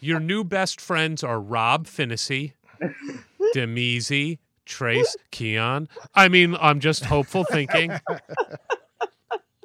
[0.00, 2.52] Your new best friends are Rob Phinisee,
[3.54, 5.88] Damezi, Trayce, Keion.
[6.14, 7.92] I mean, I'm just hopeful thinking.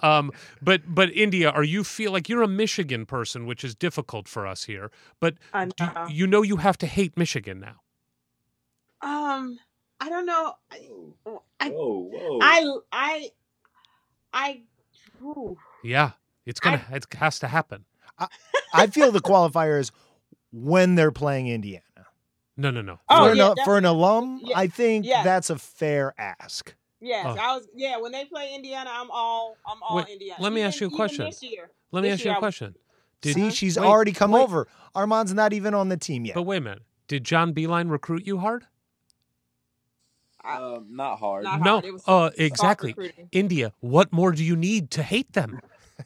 [0.04, 0.32] Um,
[0.62, 4.46] but but India, are you feel like you're a Michigan person, which is difficult for
[4.46, 4.92] us here.
[5.20, 7.78] But I do, you know you have to hate Michigan now.
[9.02, 9.58] Um,
[10.00, 10.54] I don't know.
[10.72, 10.90] I,
[11.60, 12.40] I, Whoa, whoa.
[12.42, 13.30] I, I,
[14.34, 14.62] I.
[15.24, 15.58] ooh.
[15.84, 16.12] Yeah,
[16.46, 17.86] it's gonna it has to happen.
[18.74, 19.92] I feel the qualifiers
[20.52, 21.82] when they're playing Indiana.
[22.58, 23.00] No, no, no.
[23.10, 25.24] Oh, for, an, for an alum, Yeah, I think yeah.
[25.24, 26.74] that's a fair ask.
[27.02, 27.36] Yes, Oh.
[27.40, 27.68] I was.
[27.76, 29.58] Yeah, when they play Indiana, I'm all.
[29.68, 30.42] I'm all Wait, Indiana.
[30.42, 31.26] let me Even- ask you a question.
[31.26, 32.76] This year, Let me This ask you a question.
[33.22, 34.42] Did, See, she's wait, already come wait.
[34.44, 34.68] over.
[34.96, 36.36] Armaan's not even on the team yet.
[36.36, 36.84] But wait a minute.
[37.08, 38.66] Did John Beilein recruit you hard?
[40.44, 41.44] um, not hard.
[41.44, 41.72] Not no.
[41.74, 41.86] hard.
[41.86, 42.90] It was Uh, exactly.
[42.92, 43.30] recruiting.
[43.32, 45.60] India, what more do you need to hate them?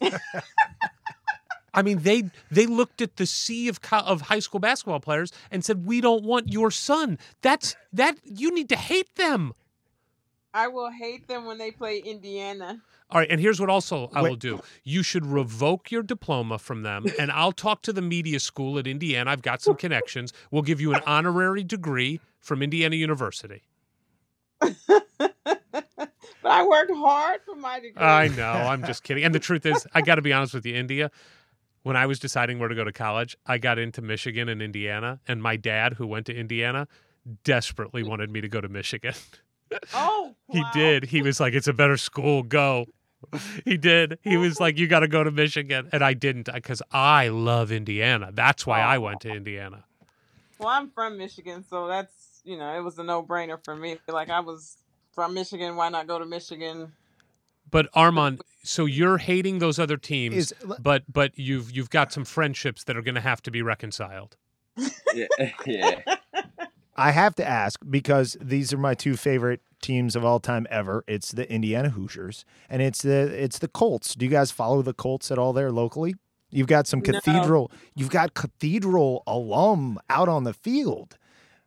[1.72, 5.32] I mean, they they looked at the sea of co- of high school basketball players
[5.50, 9.52] and said, "We don't want your son." That's that you need to hate them.
[10.52, 12.82] I will hate them when they play Indiana.
[13.10, 14.60] All right, and here's what also I will do.
[14.84, 18.86] You should revoke your diploma from them, and I'll talk to the media school at
[18.86, 19.30] Indiana.
[19.30, 20.32] I've got some connections.
[20.50, 23.62] We'll give you an honorary degree from Indiana University.
[26.42, 28.02] But I worked hard for my degree.
[28.02, 28.50] I know.
[28.50, 29.24] I'm just kidding.
[29.24, 31.10] And the truth is, I got to be honest with you, India.
[31.82, 35.20] When I was deciding where to go to college, I got into Michigan and Indiana,
[35.26, 36.86] and my dad, who went to Indiana,
[37.44, 38.08] desperately mm.
[38.08, 39.14] wanted me to go to Michigan.
[39.94, 40.70] oh, He wow.
[40.74, 41.04] did.
[41.04, 42.42] He was like, "It's a better school.
[42.42, 42.86] Go."
[43.64, 44.18] He did.
[44.22, 47.70] He was like, "You got to go to Michigan," and I didn't because I love
[47.70, 48.30] Indiana.
[48.32, 49.34] That's why I went to oh.
[49.34, 49.84] Indiana.
[50.58, 53.98] Well, I'm from Michigan, so that's you know it was a no brainer for me.
[54.08, 54.76] Like I was
[55.12, 56.92] from Michigan, why not go to Michigan?
[57.70, 62.24] But Armaan, so you're hating those other teams, Is- but but you've you've got some
[62.24, 64.36] friendships that are going to have to be reconciled.
[65.14, 65.26] yeah,
[65.66, 66.00] yeah.
[66.96, 71.02] I have to ask because these are my two favorite teams of all time ever.
[71.06, 74.14] It's the Indiana Hoosiers and it's the it's the Colts.
[74.14, 76.14] Do you guys follow the Colts at all there locally?
[76.50, 77.12] You've got some No.
[77.12, 77.70] cathedral.
[77.94, 81.16] You've got cathedral alum out on the field.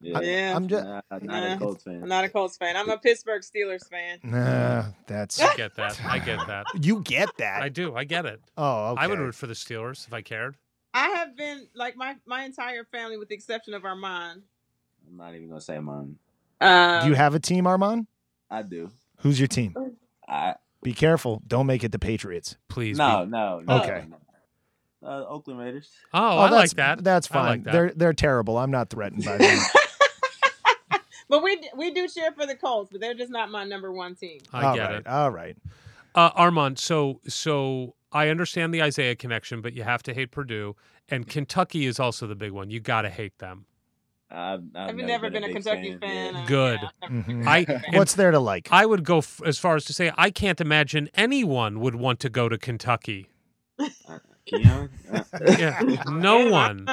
[0.03, 0.19] Yeah.
[0.21, 0.55] Yeah.
[0.55, 1.53] I'm just Nah, not Nah.
[1.53, 2.01] a Colts fan.
[2.03, 2.75] I'm not a Colts fan.
[2.75, 4.19] I'm a Pittsburgh Steelers fan.
[4.23, 4.85] nah.
[5.07, 5.99] That's I get that.
[6.05, 6.65] I get that.
[6.81, 7.61] you get that.
[7.63, 7.95] I do.
[7.95, 8.41] I get it.
[8.57, 9.01] oh, okay.
[9.01, 10.57] I would root for the Steelers if I cared.
[10.93, 14.41] I have been like my my entire family, with the exception of Armaan.
[15.09, 16.17] I'm not even gonna say mine.
[16.61, 18.05] Um, Do you have a team, Armaan?
[18.51, 18.91] I do.
[19.19, 19.75] Who's your team?
[20.27, 21.41] I Be careful.
[21.47, 22.57] Don't make it the Patriots.
[22.67, 22.97] Please.
[22.97, 23.81] no, be- no, no.
[23.81, 24.05] Okay.
[24.09, 24.17] no.
[25.05, 25.89] Uh, Oakland Raiders.
[26.13, 27.03] Oh, I that's, like that.
[27.03, 27.45] That's fine.
[27.45, 27.71] like that.
[27.73, 28.57] They're they're terrible.
[28.57, 29.59] I'm not threatened by them.
[31.29, 34.15] but we we do cheer for the Colts, but they're just not my number one
[34.15, 34.39] team.
[34.51, 35.07] I all get right, it.
[35.07, 35.57] All right.
[36.15, 40.75] Uh, Armaan, so so I understand the Isaiah connection, but you have to hate Purdue,
[41.09, 42.69] and Kentucky is also the big one.
[42.69, 43.65] You got to hate them.
[44.35, 46.33] I've, I've, I've never been a big Kentucky fan.
[46.33, 46.41] yeah.
[46.41, 46.79] uh, Good.
[46.81, 47.47] yeah, I've never been a Mhm.
[47.93, 48.67] I- What's there to like?
[48.71, 52.19] I would go f- as far as to say I can't imagine anyone would want
[52.21, 53.29] to go to Kentucky.
[54.51, 54.89] Keion?
[55.11, 55.23] Uh,
[55.57, 55.79] Yeah,
[56.11, 56.87] no one.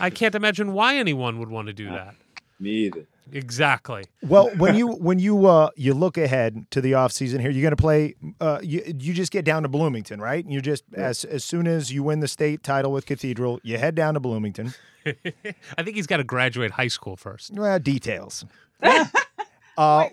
[0.00, 2.14] I can't imagine why anyone would want to do that.
[2.60, 3.06] Me either.
[3.32, 4.04] Exactly.
[4.22, 7.62] Well, when you when you uh you look ahead to the off season here, you're
[7.62, 8.14] going to play.
[8.40, 10.44] Uh, you you just get down to Bloomington, right?
[10.46, 13.94] You just as as soon as you win the state title with Cathedral, you head
[13.94, 14.74] down to Bloomington.
[15.06, 17.52] I think he's got to graduate high school first.
[17.52, 18.44] Well, details.
[19.76, 20.08] uh,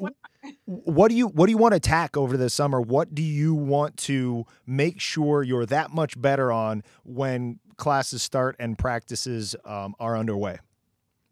[0.66, 2.82] what do you what do you want to tack over the summer?
[2.82, 8.55] What do you want to make sure you're that much better on when classes start
[8.59, 10.59] and practices um, are underway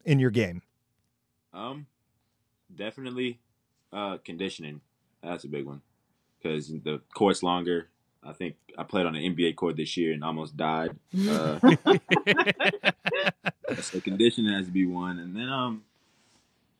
[0.05, 0.61] in your game?
[1.53, 1.87] Um,
[2.73, 3.39] definitely,
[3.91, 4.81] uh, conditioning.
[5.23, 5.81] That's a big one
[6.41, 7.87] because the court's longer.
[8.23, 10.95] I think I played on an NBA court this year and almost died.
[11.27, 11.59] Uh,
[13.81, 15.83] so conditioning has to be one, and then um,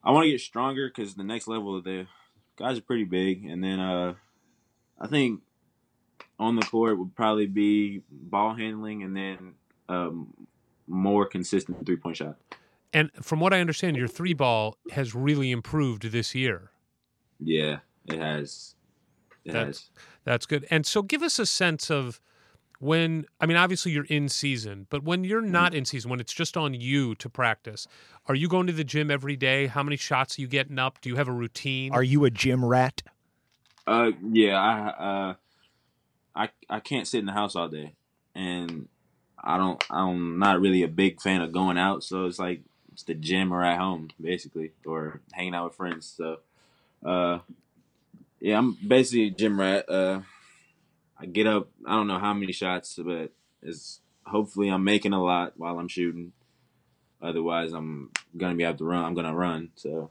[0.04, 2.08] I want to get stronger because the next level of the
[2.58, 4.14] guys are pretty big, and then uh,
[5.00, 5.42] I think
[6.40, 9.54] on the court would probably be ball handling, and then
[9.90, 10.34] um,
[10.88, 12.38] more consistent three point shot.
[12.94, 16.72] And from what I understand, your three ball has really improved this year.
[17.40, 18.76] Yeah, it has.
[19.46, 19.90] It That's has.
[20.24, 20.66] that's good.
[20.70, 22.22] And so, give us a sense of
[22.80, 23.26] when.
[23.40, 25.52] I mean, obviously you're in season, but when you're Mm-hmm.
[25.52, 27.88] not in season, when it's just on you to practice,
[28.28, 29.68] are you going to the gym every day?
[29.68, 31.02] How many shots are you getting up?
[31.02, 31.94] Do you have a routine?
[31.94, 33.04] Are you a gym rat?
[33.88, 35.34] Uh, yeah, I uh,
[36.36, 37.96] I I can't sit in the house all day,
[38.36, 38.88] and
[39.44, 39.84] I don't.
[39.90, 42.62] I'm not really a big fan of going out, so it's like
[42.92, 46.14] it's the gym or at home, basically, or hanging out with friends.
[46.18, 46.40] So,
[47.06, 47.40] uh,
[48.40, 49.90] yeah, I'm basically a gym rat.
[49.90, 50.22] Uh,
[51.20, 51.70] I get up.
[51.86, 53.32] I don't know how many shots, but
[53.62, 56.34] it's hopefully I'm making a lot while I'm shooting.
[57.22, 59.06] Otherwise, I'm gonna be able to run.
[59.06, 59.70] I'm gonna run.
[59.76, 60.10] So.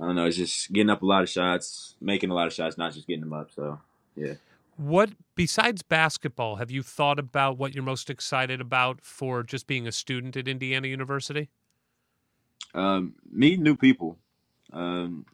[0.00, 0.24] I don't know.
[0.24, 3.06] It's just getting up a lot of shots, making a lot of shots, not just
[3.06, 3.50] getting them up.
[3.54, 3.78] So,
[4.16, 4.34] yeah.
[4.80, 9.86] What besides basketball, have you thought about what you're most excited about for just being
[9.86, 11.50] a student at Indiana University?
[12.72, 14.16] Um, meeting new people.
[14.72, 15.26] Um,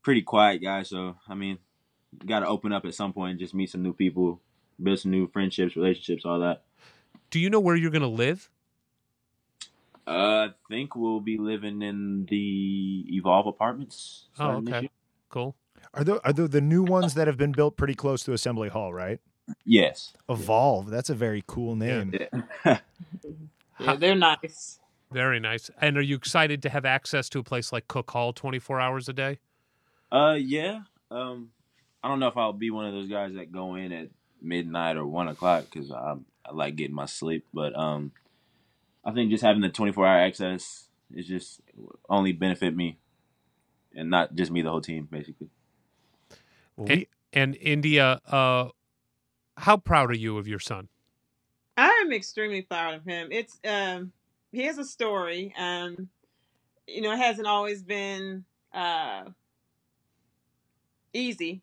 [0.00, 1.58] pretty quiet guy, so I mean,
[2.24, 4.40] got to open up at some point and just meet some new people,
[4.82, 6.62] build some new friendships, relationships, all that.
[7.28, 8.48] Do you know where you're going to live?
[10.06, 14.28] Uh, I think we'll be living in the Evolve Apartments.
[14.38, 14.88] Oh, okay.
[15.28, 15.54] Cool.
[15.98, 18.68] Are there are there the new ones that have been built pretty close to Assembly
[18.68, 19.18] Hall, right?
[19.64, 20.12] Yes.
[20.28, 20.90] Evolve.
[20.90, 22.14] That's a very cool name.
[22.64, 22.78] Yeah.
[23.80, 24.80] Yeah, they're nice.
[25.12, 25.70] Very nice.
[25.80, 29.08] And are you excited to have access to a place like Cook Hall 24 hours
[29.08, 29.38] a day?
[30.10, 30.80] Uh, yeah.
[31.12, 31.50] Um,
[32.02, 34.08] I don't know if I'll be one of those guys that go in at
[34.42, 37.46] midnight or one o'clock because I I like getting my sleep.
[37.54, 38.10] But um,
[39.04, 41.60] I think just having the twenty four hour access is just
[42.08, 42.98] only benefit me,
[43.94, 45.50] and not just me, the whole team, basically.
[46.78, 48.68] Well, And, we, and India, uh,
[49.56, 50.88] how proud are you of your son?
[51.76, 53.28] I am extremely proud of him.
[53.30, 54.12] It's um
[54.52, 55.52] he has a story.
[55.58, 56.08] Um
[56.86, 59.24] you know, it hasn't always been uh
[61.12, 61.62] easy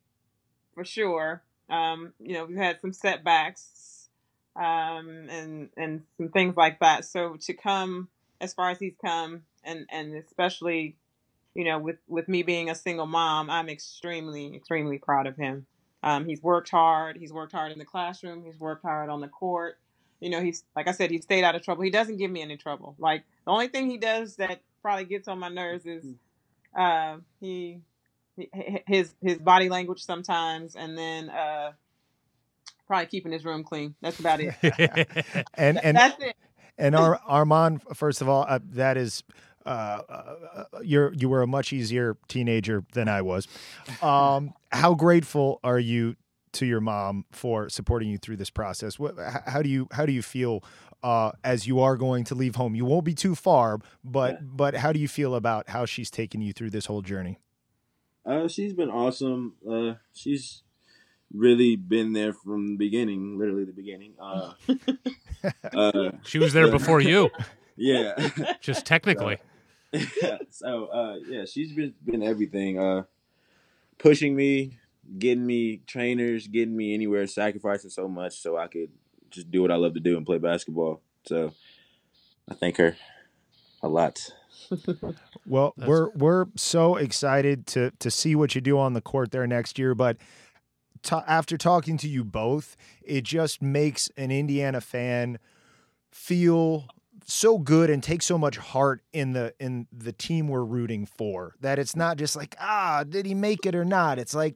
[0.73, 1.41] for sure.
[1.69, 4.09] Um, you know, we've had some setbacks
[4.55, 7.05] um and and some things like that.
[7.05, 8.09] So to come
[8.39, 10.95] as far as he's come and and especially
[11.55, 15.65] you know with with me being a single mom, I'm extremely extremely proud of him.
[16.03, 17.17] Um, he's worked hard.
[17.17, 18.43] He's worked hard in the classroom.
[18.45, 19.79] He's worked hard on the court
[20.19, 21.83] you know, he's like I said, he stayed out of trouble.
[21.83, 22.95] He doesn't give me any trouble.
[22.97, 26.05] Like the only thing he does that probably gets on my nerves is
[26.75, 27.81] uh, he,
[28.35, 28.49] he
[28.87, 31.73] his his body language sometimes, and then uh,
[32.87, 33.95] probably keeping his room clean.
[34.01, 34.55] That's about it.
[35.53, 36.35] and and That's it.
[36.77, 39.23] and Ar- Armaan, first of all, uh, that is.
[39.65, 43.47] Uh, uh, you're you were a much easier teenager than I was.
[44.01, 46.15] Um, how grateful are you
[46.53, 48.99] to your mom for supporting you through this process?
[48.99, 50.63] What, how do you how do you feel
[51.03, 52.75] uh, as you are going to leave home?
[52.75, 56.41] You won't be too far, but but how do you feel about how she's taken
[56.41, 57.39] you through this whole journey?
[58.25, 59.53] Uh, she's been awesome.
[59.69, 60.63] Uh, she's
[61.33, 64.13] really been there from the beginning, literally the beginning.
[64.19, 64.53] Uh,
[65.73, 67.29] uh, She was there before you,
[67.75, 68.29] yeah.
[68.61, 69.35] just technically.
[69.35, 69.41] so
[69.95, 72.79] uh yeah, she's been been everything.
[72.79, 73.03] Uh
[73.97, 74.77] pushing me,
[75.17, 78.89] getting me trainers, getting me anywhere, sacrificing so much so I could
[79.29, 81.01] just do what I love to do and play basketball.
[81.25, 81.53] So
[82.49, 82.95] I thank her
[83.81, 84.31] a lot.
[85.47, 89.31] Well, That's- we're we're so excited to to see what you do on the court
[89.31, 90.17] there next year, but
[91.03, 95.37] ta after talking to you both, it just makes an Indiana fan
[96.11, 96.87] feel
[97.25, 101.55] so good and take so much heart in the in the team we're rooting for
[101.59, 104.19] that it's not just like ah did he make it or not?
[104.19, 104.55] It's like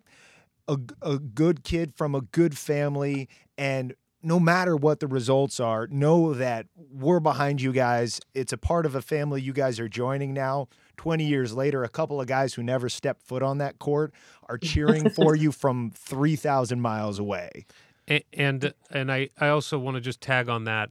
[0.67, 5.87] a, a good kid from a good family and no matter what the results are
[5.87, 8.19] know that we're behind you guys.
[8.33, 10.67] It's a part of a family you guys are joining now.
[10.97, 14.13] 20 years later a couple of guys who never stepped foot on that court
[14.47, 17.65] are cheering for you from 3000 miles away.
[18.09, 20.89] A- and and I, I also want to just tag on that.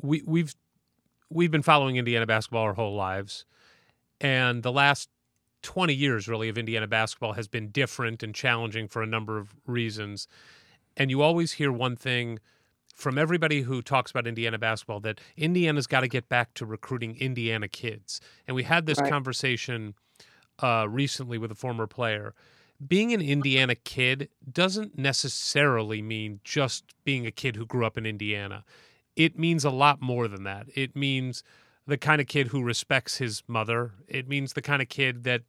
[0.00, 0.54] We we've
[1.32, 3.44] we've been following Indiana basketball our whole lives,
[4.20, 5.08] and the last
[5.62, 9.54] twenty years really of Indiana basketball has been different and challenging for a number of
[9.66, 10.28] reasons.
[10.96, 12.38] And you always hear one thing
[12.94, 17.16] from everybody who talks about Indiana basketball that Indiana's got to get back to recruiting
[17.16, 18.20] Indiana kids.
[18.46, 19.10] And we had this Right.
[19.10, 19.94] conversation
[20.58, 22.34] uh, recently with a former player
[22.86, 28.06] being an Indiana kid doesn't necessarily mean just being a kid who grew up in
[28.06, 28.64] Indiana.
[29.16, 30.66] It means a lot more than that.
[30.74, 31.42] It means
[31.86, 33.92] the kind of kid who respects his mother.
[34.08, 35.42] It means the kind of kid that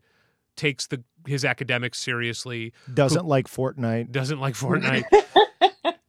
[0.56, 4.12] takes the his academics seriously, Doesn't like Fortnite.
[4.12, 5.06] doesn't like Fortnite,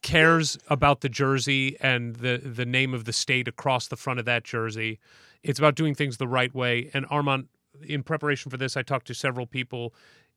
[0.02, 4.26] cares about the jersey and the the name of the state across the front of
[4.26, 4.98] that jersey.
[5.42, 6.90] It's about doing things the right way.
[6.94, 7.46] And Armaan,
[7.82, 9.94] in preparation for this, I talked to several people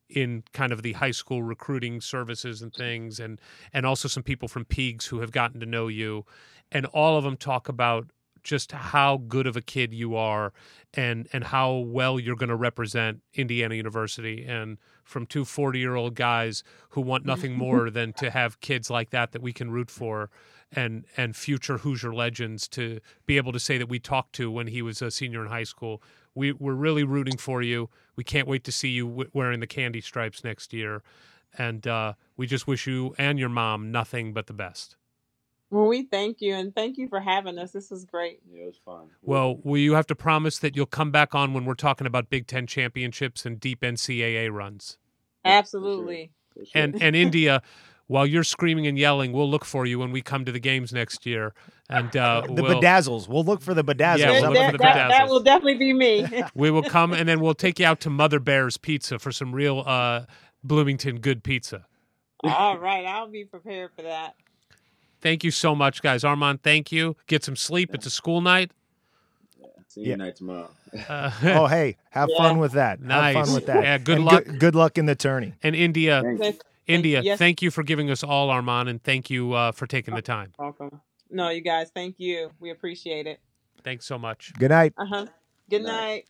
[0.09, 3.39] in kind of the high school recruiting services and things, and
[3.74, 6.26] and also some people from Peegs who have gotten to know you,
[6.72, 8.07] and all of them talk about
[8.43, 10.53] just how good of a kid you are
[10.93, 15.95] and and how well you're going to represent Indiana University and from two 40 year
[15.95, 19.70] old guys who want nothing more than to have kids like that that we can
[19.70, 20.30] root for
[20.72, 24.68] and and future Hoosier legends to be able to say that we talked to when
[24.68, 26.01] he was a senior in high school.
[26.36, 27.89] We we're really rooting for you.
[28.15, 31.03] We can't wait to see you w- wearing the candy stripes next year,
[31.57, 34.95] and uh, we just wish you and your mom nothing but the best.
[35.70, 37.72] Well, we thank you and thank you for having us.
[37.72, 38.39] This was great.
[38.49, 39.07] Yeah, it was fun.
[39.22, 42.30] Well, will you have to promise that you'll come back on when we're talking about
[42.30, 44.97] Big Ten championships and deep NCAA runs?
[45.43, 46.32] Absolutely.
[46.53, 46.82] For sure.
[46.82, 47.61] And and India,
[48.07, 50.93] while you're screaming and yelling, we'll look for you when we come to the games
[50.93, 51.53] next year.
[51.89, 53.28] And uh, The we'll, bedazzles.
[53.28, 54.20] We'll look for the bedazzles.
[54.20, 55.11] Yeah, we'll That- look for the that, crowd.
[55.11, 56.26] that, that will definitely be me.
[56.55, 59.53] we will come and then we'll take you out to Mother Bear's Pizza for some
[59.53, 60.26] real uh,
[60.63, 61.86] Bloomington good pizza.
[62.43, 64.36] All right, I'll be prepared for that.
[65.22, 66.24] Thank you so much, guys.
[66.24, 67.15] Armaan, thank you.
[67.28, 67.89] Get some sleep.
[67.93, 68.72] It's a school night.
[69.88, 70.15] Senior Yeah.
[70.18, 70.70] night tomorrow.
[71.09, 72.38] Uh, Oh, hey, have Yeah.
[72.38, 73.01] fun with that.
[73.01, 73.36] Nice.
[73.36, 73.84] Have fun with that.
[73.84, 74.45] Yeah, good And luck.
[74.59, 75.53] Good, luck in the tourney.
[75.63, 76.41] and India, Thanks.
[76.41, 77.38] Thank- India, yes.
[77.38, 80.53] thank you for giving us all Armaan, and thank you uh, for taking the time.
[80.57, 81.01] Welcome.
[81.30, 82.51] No, you guys, thank you.
[82.61, 83.41] We appreciate it.
[83.84, 84.53] Thanks so much.
[84.57, 84.93] Good night.
[84.97, 85.26] Uh huh.
[85.70, 85.91] Good Night.
[85.91, 86.26] night.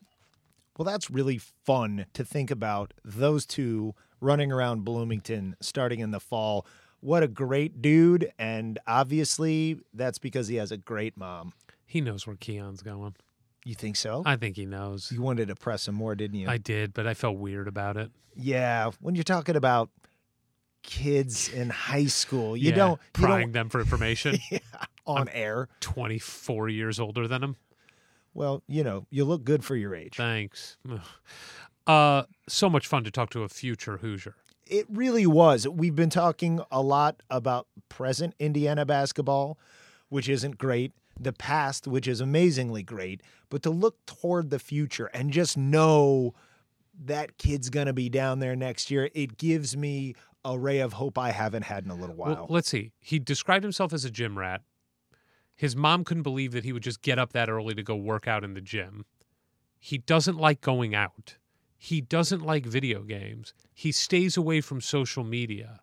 [0.78, 6.20] Well, that's really fun to think about those two running around Bloomington starting in the
[6.20, 6.66] fall.
[7.00, 8.32] What a great dude.
[8.40, 11.54] And obviously, that's because he has a great mom.
[11.86, 13.16] He knows where Keion's going.
[13.64, 14.24] You think so?
[14.26, 15.12] I think he knows.
[15.12, 16.48] you wanted to press him more, didn't you?
[16.50, 18.12] I did, but I felt weird about it.
[18.36, 18.92] yeah.
[19.02, 19.90] When you're talking about
[20.84, 24.38] kids in high school, you Yeah, don't, you prying them for information.
[24.52, 24.62] don't
[25.06, 25.68] on air.
[25.82, 27.56] 24 years older than him.
[28.34, 30.16] Well, you know, you look good for your age.
[30.16, 30.78] Thanks.
[31.86, 34.36] Uh, so much fun to talk to a future Hoosier.
[34.70, 35.68] It really was.
[35.68, 39.58] We've been talking a lot about present Indiana basketball,
[40.10, 45.08] which isn't great, the past, which is amazingly great, but to look toward the future
[45.08, 46.34] and just know
[47.06, 50.94] that kid's going to be down there next year, it gives me a ray of
[50.94, 52.30] hope I haven't had in a little while.
[52.36, 52.92] Well, let's see.
[53.00, 54.62] He described himself as a gym rat.
[55.56, 58.28] His mom couldn't believe that he would just get up that early to go work
[58.28, 59.06] out in the gym.
[59.80, 61.38] He doesn't like going out.
[61.78, 63.54] He doesn't like video games.
[63.74, 65.82] He stays away from social media.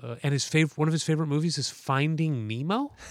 [0.00, 2.92] Uh, and his favorite, one of his favorite movies is Finding Nemo.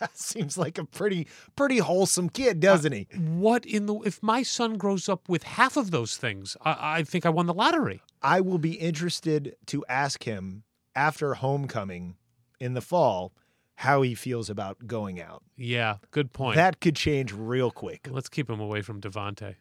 [0.00, 1.26] That seems like a pretty
[1.56, 3.08] pretty wholesome kid, doesn't he?
[3.16, 3.96] What in the?
[4.04, 7.46] If my son grows up with half of those things, I, I think I won
[7.46, 8.02] the lottery.
[8.22, 10.62] I will be interested to ask him
[10.94, 12.16] after homecoming
[12.60, 13.32] in the fall
[13.76, 15.42] how he feels about going out.
[15.56, 16.56] Yeah, good point.
[16.56, 18.08] That could change real quick.
[18.10, 19.56] Let's keep him away from Devonte.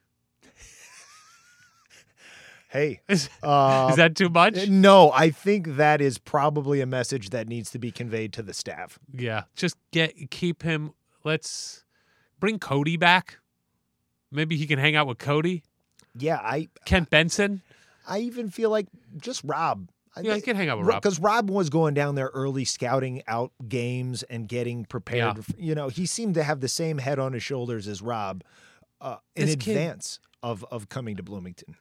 [2.78, 4.67] Hey, Is, uh, is that too much?
[4.67, 8.53] no, I think that is probably a message that needs to be conveyed to the
[8.53, 8.99] staff.
[9.11, 10.91] Yeah, just get keep him.
[11.23, 11.84] Let's
[12.39, 13.39] bring Cody back.
[14.32, 15.63] Maybe he can hang out with Cody,
[16.17, 17.61] Yeah, I Kent Benson.
[18.07, 19.89] I even feel like just Rob.
[20.15, 21.01] I Yeah, he can hang out with Rob.
[21.01, 25.38] because Rob was going down there early, scouting out games and getting prepared.
[25.38, 25.43] Yeah.
[25.57, 28.43] You know, he seemed to have the same head on his shoulders as Rob
[29.01, 31.75] uh, in This kid- advance of of coming to Bloomington.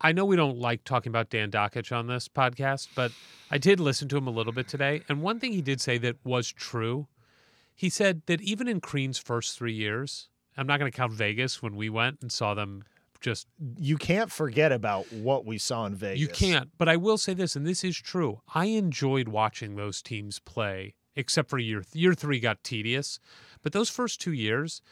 [0.00, 3.12] I know we don't like talking about Dan Dakich on this podcast, but
[3.50, 5.02] I did listen to him a little bit today.
[5.08, 7.08] And one thing he did say that was true
[7.78, 11.62] he said that even in Crean's first three years, I'm not going to count Vegas
[11.62, 12.82] when we went and saw them
[13.20, 13.46] just
[13.78, 16.18] You can't forget about what we saw in Vegas.
[16.18, 16.70] You can't.
[16.76, 18.40] But I will say this, and this is true.
[18.52, 23.20] I enjoyed watching those teams play, except for year year three got tedious.
[23.62, 24.82] But those first two years,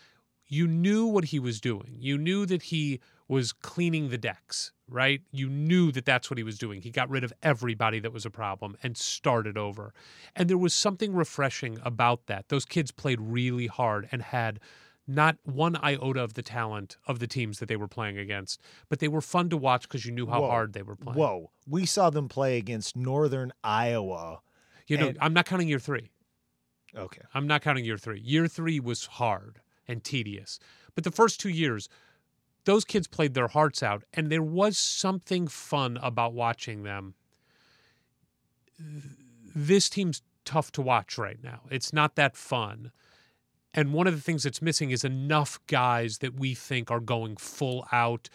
[0.47, 1.97] you knew what he was doing.
[1.99, 5.21] You knew that he was cleaning the decks, right?
[5.33, 6.83] You knew that that's what he was doing.
[6.83, 9.93] He got rid of everybody that was a problem and started over.
[10.37, 12.49] And there was something refreshing about that.
[12.49, 14.61] Those kids played really hard and had
[15.09, 18.99] not one iota of the talent of the teams that they were playing against, but
[18.99, 20.49] they were fun to watch because you knew how Whoa.
[20.51, 21.19] hard they were playing.
[21.19, 24.41] Whoa, we saw them play against Northern Iowa.
[24.89, 26.11] You know, And- I'm not counting year three.
[26.97, 27.23] Okay.
[27.35, 28.21] I'm not counting year three.
[28.21, 30.59] Year three was hard and tedious.
[30.95, 31.89] But the first two years,
[32.67, 37.15] those kids played their hearts out, and there was something fun about watching them.
[39.55, 41.63] This team's tough to watch right now.
[41.71, 42.93] It's not that fun.
[43.75, 47.37] And one of the things that's missing is enough guys that we think are going
[47.37, 48.29] full out,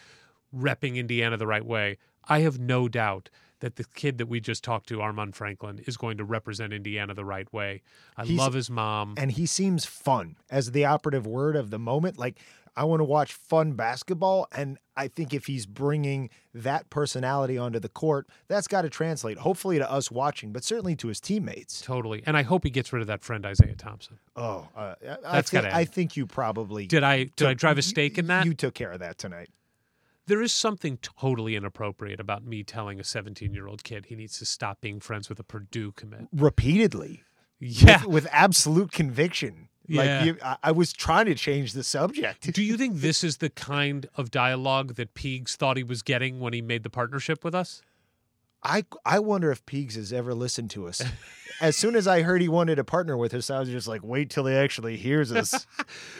[0.54, 1.98] repping Indiana the right way.
[2.28, 3.28] I have no doubt
[3.60, 7.14] that the kid that we just talked to, Armaan Franklin, is going to represent Indiana
[7.14, 7.82] the right way.
[8.16, 9.14] I He's- love his mom.
[9.16, 12.18] and he seems fun as the operative word of the moment.
[12.18, 12.38] Like
[12.74, 17.78] I want to watch fun basketball, and I think if he's bringing that personality onto
[17.78, 19.36] the court, that's got to translate.
[19.38, 21.82] Hopefully to us watching, but certainly to his teammates.
[21.82, 22.22] Totally.
[22.24, 24.18] And I hope he gets rid of that friend Isaiah Thompson.
[24.36, 27.82] Oh, uh, That's think, gotta I think you probably Did I did I drive a
[27.82, 28.46] stake in that?
[28.46, 29.50] You took care of that tonight.
[30.26, 34.38] there is something totally inappropriate about me telling a 17 year old kid he needs
[34.38, 36.28] to stop being friends with a Purdue commit.
[36.32, 37.22] Repeatedly,
[37.58, 37.98] Yeah.
[38.04, 39.68] with, with absolute conviction.
[39.86, 40.00] Yeah.
[40.00, 42.52] Like you, I, I was trying to change the subject.
[42.52, 46.40] Do you think this is the kind of dialogue that Peegs thought he was getting
[46.40, 47.82] when he made the partnership with us?
[48.62, 51.02] I I wonder if Peegs has ever listened to us.
[51.60, 54.02] as soon as I heard he wanted to partner with us, I was just like,
[54.04, 55.66] wait till he actually hears us.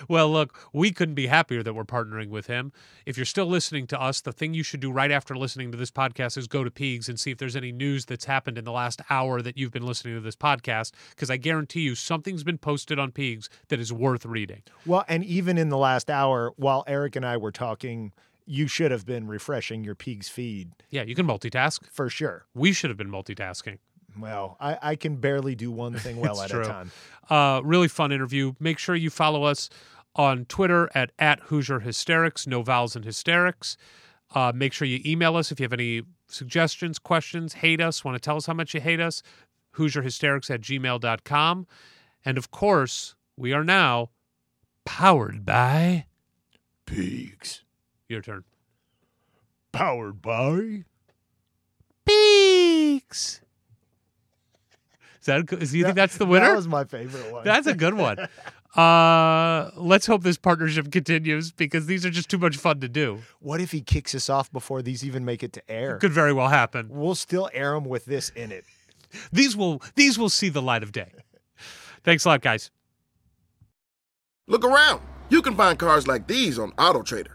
[0.09, 2.73] Well, look, we couldn't be happier that we're partnering with him.
[3.07, 5.79] If you're still listening to us, the thing you should do right after listening to
[5.79, 8.65] this podcast is go to Peegs and see if there's any news that's happened in
[8.65, 12.43] the last hour that you've been listening to this podcast, because I guarantee you something's
[12.43, 14.63] been posted on Peegs that is worth reading.
[14.85, 18.13] well, and even in the last hour, while Eric and I were talking,
[18.53, 21.87] you should have been refreshing your Peegs feed Yeah, you can multitask.
[21.91, 22.45] for sure.
[22.55, 23.79] We should have been multitasking.
[24.19, 26.61] Well, I, I can barely do one thing well at true.
[26.61, 26.91] a time.
[27.31, 28.53] Uh, really fun interview.
[28.61, 29.71] Make sure you follow us
[30.15, 33.79] on Twitter at, at Hoosier Hysterics, no vowels in hysterics.
[34.35, 38.15] Uh, make sure you email us if you have any suggestions, questions, hate us, want
[38.15, 39.23] to tell us how much you hate us,
[39.77, 41.67] HoosierHysterics at gmail.com.
[42.25, 44.11] And of course, we are now
[44.85, 46.05] powered by
[46.87, 47.63] Peegs.
[48.13, 48.45] Your turn.
[49.73, 50.85] Powered by.
[52.07, 53.41] Peegs.
[55.21, 56.49] Is that, do you think that's the winner?
[56.49, 57.45] That was my favorite one.
[57.45, 58.29] That's a good one.
[58.75, 63.19] Uh, let's hope this partnership continues because these are just too much fun to do.
[63.41, 65.99] what if he kicks us off before these even make it to air?
[65.99, 66.89] Could very well happen.
[66.89, 68.65] We'll still air them with this in it.
[69.31, 71.13] These will these will see the light of day.
[72.03, 72.71] Thanks a lot, guys.
[74.47, 75.03] Look around.
[75.29, 77.35] You can find cars like these on AutoTrader,